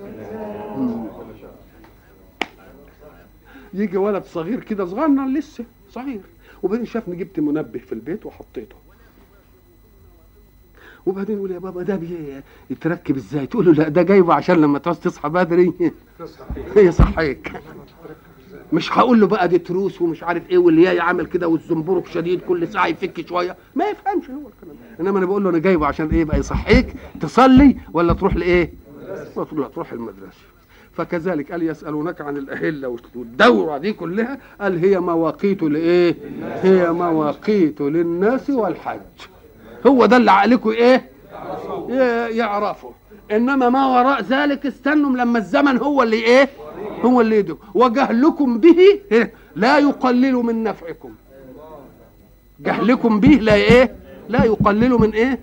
يجي 3.74 3.96
ولد 3.96 4.24
صغير 4.24 4.60
كده 4.60 4.84
صغنن 4.86 5.34
لسه 5.34 5.64
صغير. 5.90 6.20
وبعدين 6.62 6.86
شافني 6.86 7.16
جبت 7.16 7.40
منبه 7.40 7.78
في 7.78 7.92
البيت 7.92 8.26
وحطيته. 8.26 8.76
وبعدين 11.06 11.36
يقول 11.36 11.50
يا 11.50 11.58
بابا 11.58 11.82
ده 11.82 11.96
بي- 11.96 12.40
يتركب 12.70 13.16
إزاي؟ 13.16 13.46
تقول 13.46 13.66
له 13.66 13.72
لا 13.72 13.88
ده 13.88 14.02
جايبه 14.02 14.34
عشان 14.34 14.60
لما 14.60 14.78
تعوز 14.78 14.98
تصحى 15.00 15.28
بدري. 15.28 15.72
يصحيك. 16.76 17.52
مش 18.72 18.98
هقول 18.98 19.20
له 19.20 19.26
بقى 19.26 19.48
دي 19.48 19.58
تروس 19.58 20.02
ومش 20.02 20.22
عارف 20.22 20.50
إيه 20.50 20.58
واللي 20.58 21.00
عامل 21.00 21.26
كده 21.26 21.48
والزنبرك 21.48 22.06
شديد 22.06 22.40
كل 22.40 22.68
ساعة 22.68 22.86
يفك 22.86 23.28
شوية 23.28 23.56
ما 23.74 23.84
يفهمش 23.84 24.30
هو 24.30 24.48
الكلام. 24.48 24.76
إنما 25.00 25.18
أنا 25.18 25.26
بقول 25.26 25.44
له 25.44 25.50
أنا 25.50 25.58
جايبه 25.58 25.86
عشان 25.86 26.08
إيه 26.10 26.24
بقى 26.24 26.38
يصحيك 26.38 26.94
تصلي 27.20 27.76
ولا 27.92 28.12
تروح 28.12 28.36
لإيه؟ 28.36 28.72
ولا 29.36 29.68
تروح 29.68 29.92
المدرسة 29.92 30.40
فكذلك 30.92 31.52
قال 31.52 31.62
يسألونك 31.62 32.20
عن 32.20 32.36
الأهلة 32.36 32.98
والدورة 33.14 33.78
دي 33.78 33.92
كلها 33.92 34.38
قال 34.60 34.84
هي 34.84 35.00
مواقيت 35.00 35.62
لإيه؟ 35.62 36.16
هي 36.62 36.92
مواقيت 36.92 37.80
للناس 37.80 38.50
والحج 38.50 39.00
هو 39.86 40.06
ده 40.06 40.16
اللي 40.16 40.30
عقلكم؟ 40.30 40.70
ي- 40.70 41.00
يعرفه 42.36 42.90
إنما 43.32 43.68
ما 43.68 43.86
وراء 43.86 44.22
ذلك 44.22 44.66
استنوا 44.66 45.10
لما 45.16 45.38
الزمن 45.38 45.76
هو 45.78 46.02
اللي 46.02 46.16
إيه 46.16 46.48
هو 47.04 47.20
اللي 47.20 47.36
يدعو 47.36 47.56
وجهلكم 47.74 48.58
به؟ 48.58 48.78
لا 49.56 49.78
يقلل 49.78 50.34
من 50.34 50.62
نفعكم. 50.62 51.14
جهلكم 52.60 53.20
به 53.20 53.28
لا 53.28 53.54
إيه؟ 53.54 53.94
لا 54.28 54.44
يقلل 54.44 54.90
من 54.90 55.10
إيه؟ 55.10 55.38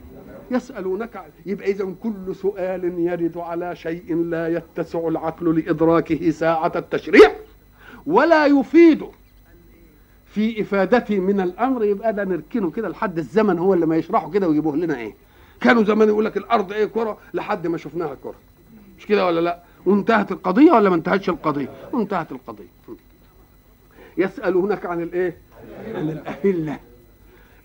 يسألونك 0.52 1.24
يبقى 1.46 1.72
إذا 1.72 1.94
كل 2.04 2.36
سؤال 2.36 3.00
يرد 3.00 3.38
على 3.38 3.76
شيء 3.76 4.16
لا 4.16 4.48
يتسع 4.48 5.08
العقل 5.08 5.56
لإدراكه 5.60 6.30
ساعة 6.32 6.72
التشريع 6.76 7.32
ولا 8.06 8.46
يفيد 8.46 9.04
في 10.26 10.62
إفادته 10.62 11.20
من 11.20 11.40
الأمر. 11.42 11.84
يبقى 11.84 12.14
ده 12.14 12.24
نركنه 12.24 12.72
كده 12.72 12.90
لحد 12.90 13.18
الزمن 13.18 13.60
هو 13.60 13.74
اللي 13.74 13.86
ما 13.86 13.96
يشرحه 13.98 14.30
كده 14.32 14.48
ويجيبوه 14.48 14.76
لنا 14.76 14.98
إيه؟ 15.00 15.16
كانوا 15.62 15.84
زمان 15.84 16.08
يقول 16.08 16.26
لك 16.26 16.38
الأرض 16.38 16.72
إيه؟ 16.74 16.86
كرة 16.86 17.18
لحد 17.34 17.68
ما 17.68 17.78
شفناها 17.78 18.16
كرة. 18.24 18.36
مش 18.98 19.06
كده 19.06 19.26
ولا 19.26 19.40
لأ؟ 19.42 19.64
وانتهت 19.88 20.32
القضية 20.32 20.72
ولا 20.72 20.90
ما 20.90 20.96
انتهتش 20.96 21.30
القضية؟ 21.30 21.70
وانتهت 21.94 22.32
القضية. 22.32 22.66
يسالونك 24.18 24.86
عن 24.86 25.02
الايه؟ 25.02 25.38
عن 25.96 26.10
الأهلة. 26.10 26.80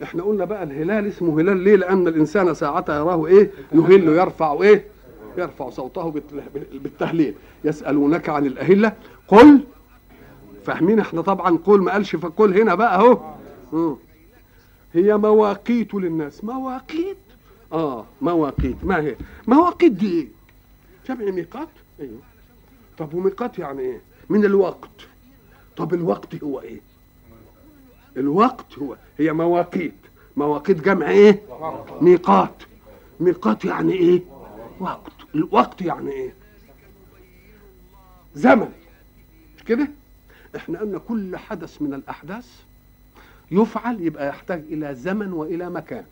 إحنا 0.03 0.23
قلنا 0.23 0.45
بقى 0.45 0.63
الهلال 0.63 1.07
اسمه 1.07 1.41
هلال 1.41 1.57
ليه؟ 1.57 1.77
لأن 1.77 2.09
الإنسان 2.09 2.55
ساعتها 2.55 2.97
يراه 2.99 3.27
إيه؟ 3.27 3.51
يهل 3.73 4.09
يرفع 4.09 4.53
إيه؟ 4.63 4.85
يرفع 5.39 5.71
صوته 5.71 6.11
بالت- 6.11 6.35
بالتهليل. 6.75 7.35
يسالونك 7.65 8.29
عن 8.29 8.47
الأهلة. 8.47 8.93
قل 9.29 9.61
فاهمين 10.65 10.99
إحنا 11.01 11.21
طبعا 11.23 11.59
قل 11.65 11.81
ما 11.83 11.93
قالش 11.93 12.17
فقل 12.17 12.61
هنا 12.61 12.75
بقى 12.75 12.95
اهو. 12.97 13.19
هي 14.95 15.17
مواقيت 15.17 15.95
للناس. 15.95 16.45
مواقيت؟ 16.45 17.17
آه 17.73 18.05
مواقيت. 18.23 18.77
ما 18.83 19.01
هي؟ 19.01 19.17
مواقيت 19.49 19.93
دي 19.93 20.13
إيه؟ 20.21 20.29
جمع 21.09 21.31
ميقات؟ 21.31 21.69
أيوه 22.03 22.21
طب 22.99 23.15
وميقات 23.15 23.59
يعني 23.59 23.81
إيه؟ 23.83 24.01
من 24.29 24.45
الوقت. 24.45 24.91
طب 25.77 25.95
الوقت 25.95 26.43
هو 26.45 26.61
إيه؟ 26.61 26.81
الوقت 28.17 28.79
هو 28.79 28.97
هي 29.19 29.33
مواقيت. 29.33 29.95
مواقيت 30.37 30.81
جمع 30.81 31.11
إيه؟ 31.11 31.43
ميقات. 32.01 32.63
ميقات 33.21 33.65
يعني 33.65 33.93
إيه؟ 33.93 34.23
وقت. 34.81 35.13
الوقت 35.35 35.83
يعني 35.83 36.11
إيه؟ 36.13 36.35
زمن. 38.35 38.73
مش 39.57 39.65
كده؟ 39.65 39.89
إحنا 40.57 40.79
قلنا 40.81 40.99
كل 40.99 41.37
حدث 41.37 41.83
من 41.83 41.95
الأحداث 41.95 42.47
يفعل 43.51 44.01
يبقى 44.01 44.29
يحتاج 44.29 44.65
إلى 44.69 44.95
زمن 44.95 45.33
وإلى 45.33 45.71
مكان. 45.71 46.05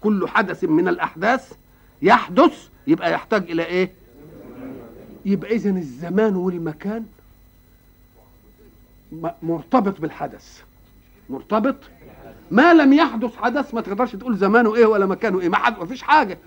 كل 0.00 0.28
حدث 0.28 0.64
من 0.64 0.88
الأحداث 0.88 1.52
يحدث 2.02 2.68
يبقى 2.86 3.12
يحتاج 3.12 3.50
إلى 3.50 3.64
إيه؟ 3.64 3.92
يبقى 5.24 5.50
اذا 5.56 5.70
الزمان 5.70 6.36
والمكان 6.36 7.06
مرتبط 9.42 10.00
بالحدث. 10.00 10.62
مرتبط؟ 11.30 11.76
ما 12.50 12.74
لم 12.74 12.92
يحدث 12.92 13.36
حدث 13.36 13.74
ما 13.74 13.80
تقدرش 13.80 14.16
تقول 14.16 14.36
زمانه 14.36 14.74
إيه 14.76 14.86
ولا 14.86 15.06
مكانه 15.06 15.40
إيه. 15.40 15.48
ما 15.48 15.56
حد 15.56 15.78
ما 15.78 15.86
فيش 15.86 16.02
حاجة. 16.02 16.38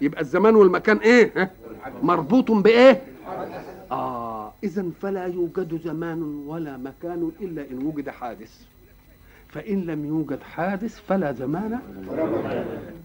يبقى 0.00 0.20
الزمان 0.20 0.54
والمكان 0.54 0.96
إيه؟ 0.96 1.50
مربوط 2.02 2.50
بإيه؟ 2.50 3.02
آه. 3.90 4.52
اذا 4.64 4.86
فلا 5.02 5.26
يوجد 5.26 5.80
زمان 5.84 6.22
ولا 6.22 6.76
مكان 6.76 7.30
إلا 7.40 7.70
إن 7.70 7.82
وجد 7.86 8.08
حادث. 8.10 8.60
فإن 9.56 9.80
لم 9.84 10.04
يوجد 10.04 10.38
حادث 10.42 11.00
فلا 11.08 11.32
زمان. 11.32 11.78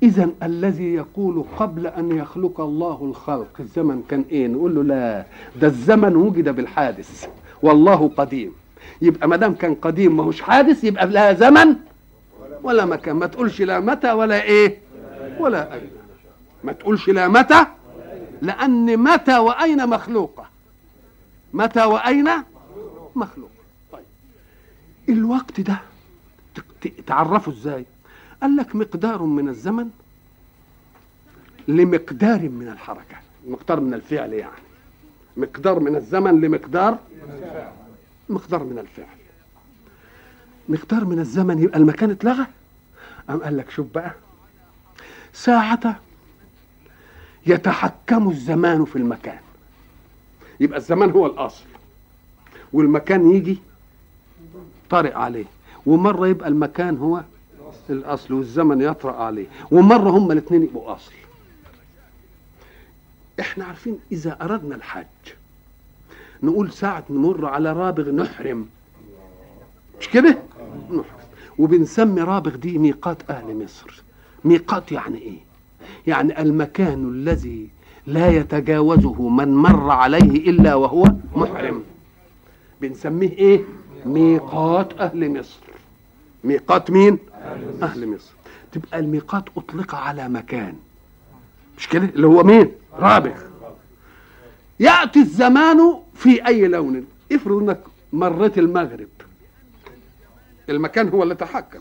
اذا 0.04 0.30
الذي 0.44 0.94
يقول 0.94 1.46
قبل 1.58 1.88
أن 1.88 2.18
يخلق 2.18 2.62
الله 2.62 3.00
الخلق 3.04 3.50
الزمن 3.60 4.04
كان 4.10 4.26
إيه؟ 4.32 4.48
نقول 4.48 4.76
له 4.76 4.84
لا 4.84 5.26
ده 5.62 5.68
الزمن 5.68 6.16
وجد 6.16 6.50
بالحادث. 6.50 7.28
والله 7.64 8.12
قديم. 8.18 8.52
يبقى 9.02 9.28
ما 9.28 9.36
دام 9.36 9.54
كان 9.54 9.76
قديم 9.76 10.18
ما 10.18 10.24
هوش 10.24 10.42
حادث 10.42 10.84
يبقى 10.84 11.08
لا 11.08 11.34
زمن 11.34 11.76
ولا 12.64 12.86
مكان. 12.86 13.16
ما 13.16 13.28
تقولش 13.28 13.62
لا 13.62 13.80
متى 13.80 14.12
ولا 14.12 14.44
إيه؟ 14.44 14.78
ولا 15.40 15.74
أين. 15.74 15.90
ما 16.64 16.72
تقولش 16.72 17.10
لا 17.10 17.28
متى؟ 17.28 17.66
لأن 18.42 18.98
متى 18.98 19.38
وأين 19.38 19.90
مخلوقة. 19.90 20.46
متى 21.54 21.84
وأين 21.84 22.30
مخلوقة. 23.16 23.52
طيب. 23.92 24.04
الوقت 25.10 25.62
ده 25.62 25.91
ت- 26.82 26.88
ت- 26.88 27.02
تعرفه 27.08 27.52
إزاي؟ 27.52 27.86
قال 28.42 28.56
لك 28.56 28.76
مقدار 28.76 29.24
من 29.24 29.50
الزمن 29.50 29.90
لمقدار 31.68 32.42
من 32.50 32.68
الحركه 32.68 33.18
مقدار 33.48 33.80
من 33.80 33.94
الفعل 33.94 34.34
يعني. 34.34 34.62
مقدار 35.38 35.80
من 35.80 35.96
الزمن 35.96 36.42
لمقدار 36.42 36.98
مقدار 38.30 38.64
من 38.64 38.80
الفعل. 38.80 39.06
مقدار 40.70 41.06
من 41.06 41.20
الزمن 41.20 41.60
يبقى 41.64 41.80
المكان 41.80 42.12
اتلغى؟ 42.12 42.46
أم 43.30 43.44
قال 43.44 43.58
لك 43.58 43.70
شوف 43.70 43.88
بقى 43.96 44.12
ساعة 45.34 46.00
يتحكم 47.48 48.30
الزمان 48.30 48.86
في 48.86 48.96
المكان. 48.96 49.40
يبقى 50.60 50.78
الزمان 50.78 51.10
هو 51.12 51.26
الأصل 51.26 51.64
والمكان 52.74 53.32
يجي 53.32 53.58
طارئ 54.90 55.14
عليه. 55.14 55.46
ومرة 55.86 56.28
يبقى 56.28 56.48
المكان 56.48 56.98
هو 56.98 57.24
الأصل 57.90 58.34
والزمن 58.34 58.82
يطرأ 58.82 59.12
عليه. 59.24 59.46
ومرة 59.72 60.10
هما 60.10 60.34
الاثنين 60.34 60.64
يبقوا 60.64 60.96
أصل. 60.96 61.12
إحنا 63.40 63.66
عارفين 63.66 64.00
إذا 64.12 64.38
أردنا 64.42 64.76
الحج 64.76 65.06
نقول 66.44 66.72
ساعة 66.72 67.04
نمر 67.10 67.46
على 67.46 67.74
رابغ 67.74 68.12
نحرم. 68.12 68.66
مش 70.00 70.10
كده؟ 70.10 70.38
نحرم. 70.90 71.04
وبنسمي 71.60 72.22
رابغ 72.22 72.56
دي 72.56 72.78
ميقات 72.78 73.18
أهل 73.30 73.64
مصر. 73.64 74.04
ميقات 74.46 74.92
يعني 74.92 75.18
إيه؟ 75.18 75.38
يعني 76.08 76.42
المكان 76.42 77.10
الذي 77.10 77.70
لا 78.08 78.28
يتجاوزه 78.30 79.30
من 79.30 79.56
مر 79.56 79.90
عليه 79.90 80.50
إلا 80.50 80.76
وهو 80.76 81.04
محرم. 81.36 81.84
بنسميه 82.82 83.32
إيه؟ 83.32 83.62
ميقات 84.06 84.94
أهل 85.00 85.40
مصر. 85.40 85.71
ميقات 86.44 86.92
مين؟ 86.92 87.18
أهل 87.84 88.08
مصر. 88.08 88.32
تبقى 88.72 89.00
الميقات 89.00 89.44
أطلق 89.58 89.96
على 89.96 90.30
مكان. 90.30 90.76
مش 91.78 91.88
كده؟ 91.90 92.06
اللي 92.06 92.28
هو 92.28 92.44
مين؟ 92.44 92.72
رابغ 92.94 93.42
يأتي 94.80 95.20
الزمان 95.20 95.94
في 96.16 96.48
أي 96.48 96.68
لون؟ 96.68 97.06
افرض 97.32 97.58
إنك 97.58 97.80
مريت 98.14 98.58
المغرب. 98.58 99.08
المكان 100.70 101.10
هو 101.10 101.24
اللي 101.24 101.36
تحكم. 101.36 101.80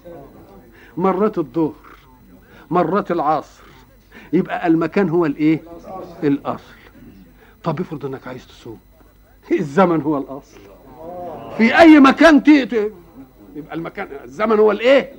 مريت 0.96 1.38
الظهر. 1.38 1.74
مريت 2.70 3.10
العصر. 3.10 3.62
يبقى 4.32 4.66
المكان 4.66 5.08
هو 5.08 5.26
الإيه؟ 5.26 5.62
الأصل. 6.22 6.74
طب 7.64 7.80
افرض 7.80 8.04
إنك 8.06 8.26
عايز 8.26 8.46
تصوم. 8.46 8.78
الزمن 9.52 10.00
هو 10.00 10.18
الأصل. 10.18 10.60
في 11.56 11.78
أي 11.78 12.00
مكان 12.00 12.42
تيجي 12.42 12.90
يبقى 13.56 13.74
المكان 13.74 14.08
الزمن 14.24 14.58
هو 14.58 14.70
الإيه؟ 14.70 15.12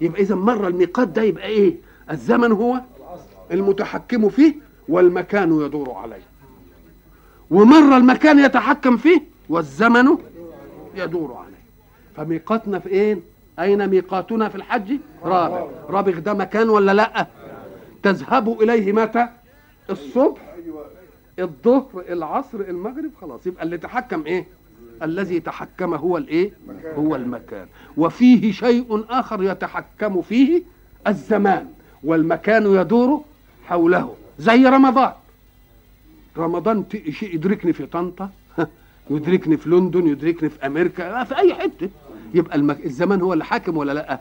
يبقى 0.00 0.22
اذا 0.22 0.34
مره 0.34 0.68
الميقات 0.68 1.08
ده 1.08 1.22
يبقى 1.22 1.46
إيه؟ 1.46 1.76
الزمن 2.10 2.52
هو 2.52 2.80
المتحكم 3.50 4.28
فيه 4.28 4.54
والمكان 4.88 5.60
يدور 5.60 5.92
عليه. 5.94 6.22
ومرة 7.50 7.96
المكان 7.96 8.38
يتحكم 8.38 8.96
فيه 8.96 9.22
والزمن 9.48 10.16
يدور 10.94 11.34
عليه. 11.34 11.60
فميقاتنا 12.16 12.78
في 12.78 12.88
إيه؟ 12.88 13.18
أين 13.58 13.88
ميقاتنا 13.88 14.48
في 14.48 14.54
الحج؟ 14.54 14.92
رابغ 15.24 15.68
رابغ 15.88 16.18
ده 16.18 16.34
مكان 16.34 16.68
ولا 16.68 16.92
لأ؟ 16.92 17.26
تذهب 18.02 18.62
إليه 18.62 18.92
متى؟ 18.92 19.28
الصبح 19.90 20.40
الظهر 21.38 22.04
العصر 22.08 22.60
المغرب 22.60 23.10
خلاص. 23.20 23.46
يبقى 23.46 23.62
اللي 23.64 23.78
تحكم 23.78 24.26
إيه؟ 24.26 24.46
الذي 25.02 25.40
تحكم 25.40 25.94
هو 25.94 26.16
الإيه؟ 26.16 26.52
هو 26.96 27.16
المكان. 27.16 27.66
وفيه 27.96 28.52
شيء 28.52 29.04
آخر 29.10 29.42
يتحكم 29.42 30.22
فيه 30.22 30.62
الزمان 31.06 31.66
والمكان 32.04 32.74
يدور 32.74 33.24
حوله. 33.66 34.14
زي 34.38 34.66
رمضان. 34.66 35.12
رمضان 36.36 36.84
شيء 37.10 37.34
يدركني 37.34 37.72
في 37.72 37.86
طنطا 37.86 38.30
يدركني 39.10 39.56
في 39.56 39.70
لندن 39.70 40.06
يدركني 40.06 40.48
في 40.48 40.66
أمريكا 40.66 41.24
في 41.24 41.38
أي 41.38 41.54
حتة. 41.54 41.88
يبقى 42.34 42.56
المك... 42.56 42.86
الزمان 42.86 43.20
هو 43.20 43.32
اللي 43.32 43.44
حاكم 43.44 43.76
ولا 43.76 43.92
لأ؟ 43.92 44.20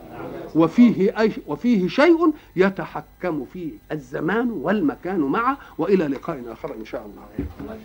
وفيه 0.56 1.20
أي... 1.20 1.32
وفيه 1.48 1.88
شيء 1.88 2.34
يتحكم 2.56 3.46
فيه 3.54 3.72
الزمان 3.92 4.52
والمكان 4.52 5.20
معا 5.20 5.58
وإلى 5.78 6.08
لقاء 6.08 6.44
آخر 6.48 6.76
إن 6.76 6.86
شاء 6.86 7.06
الله. 7.06 7.76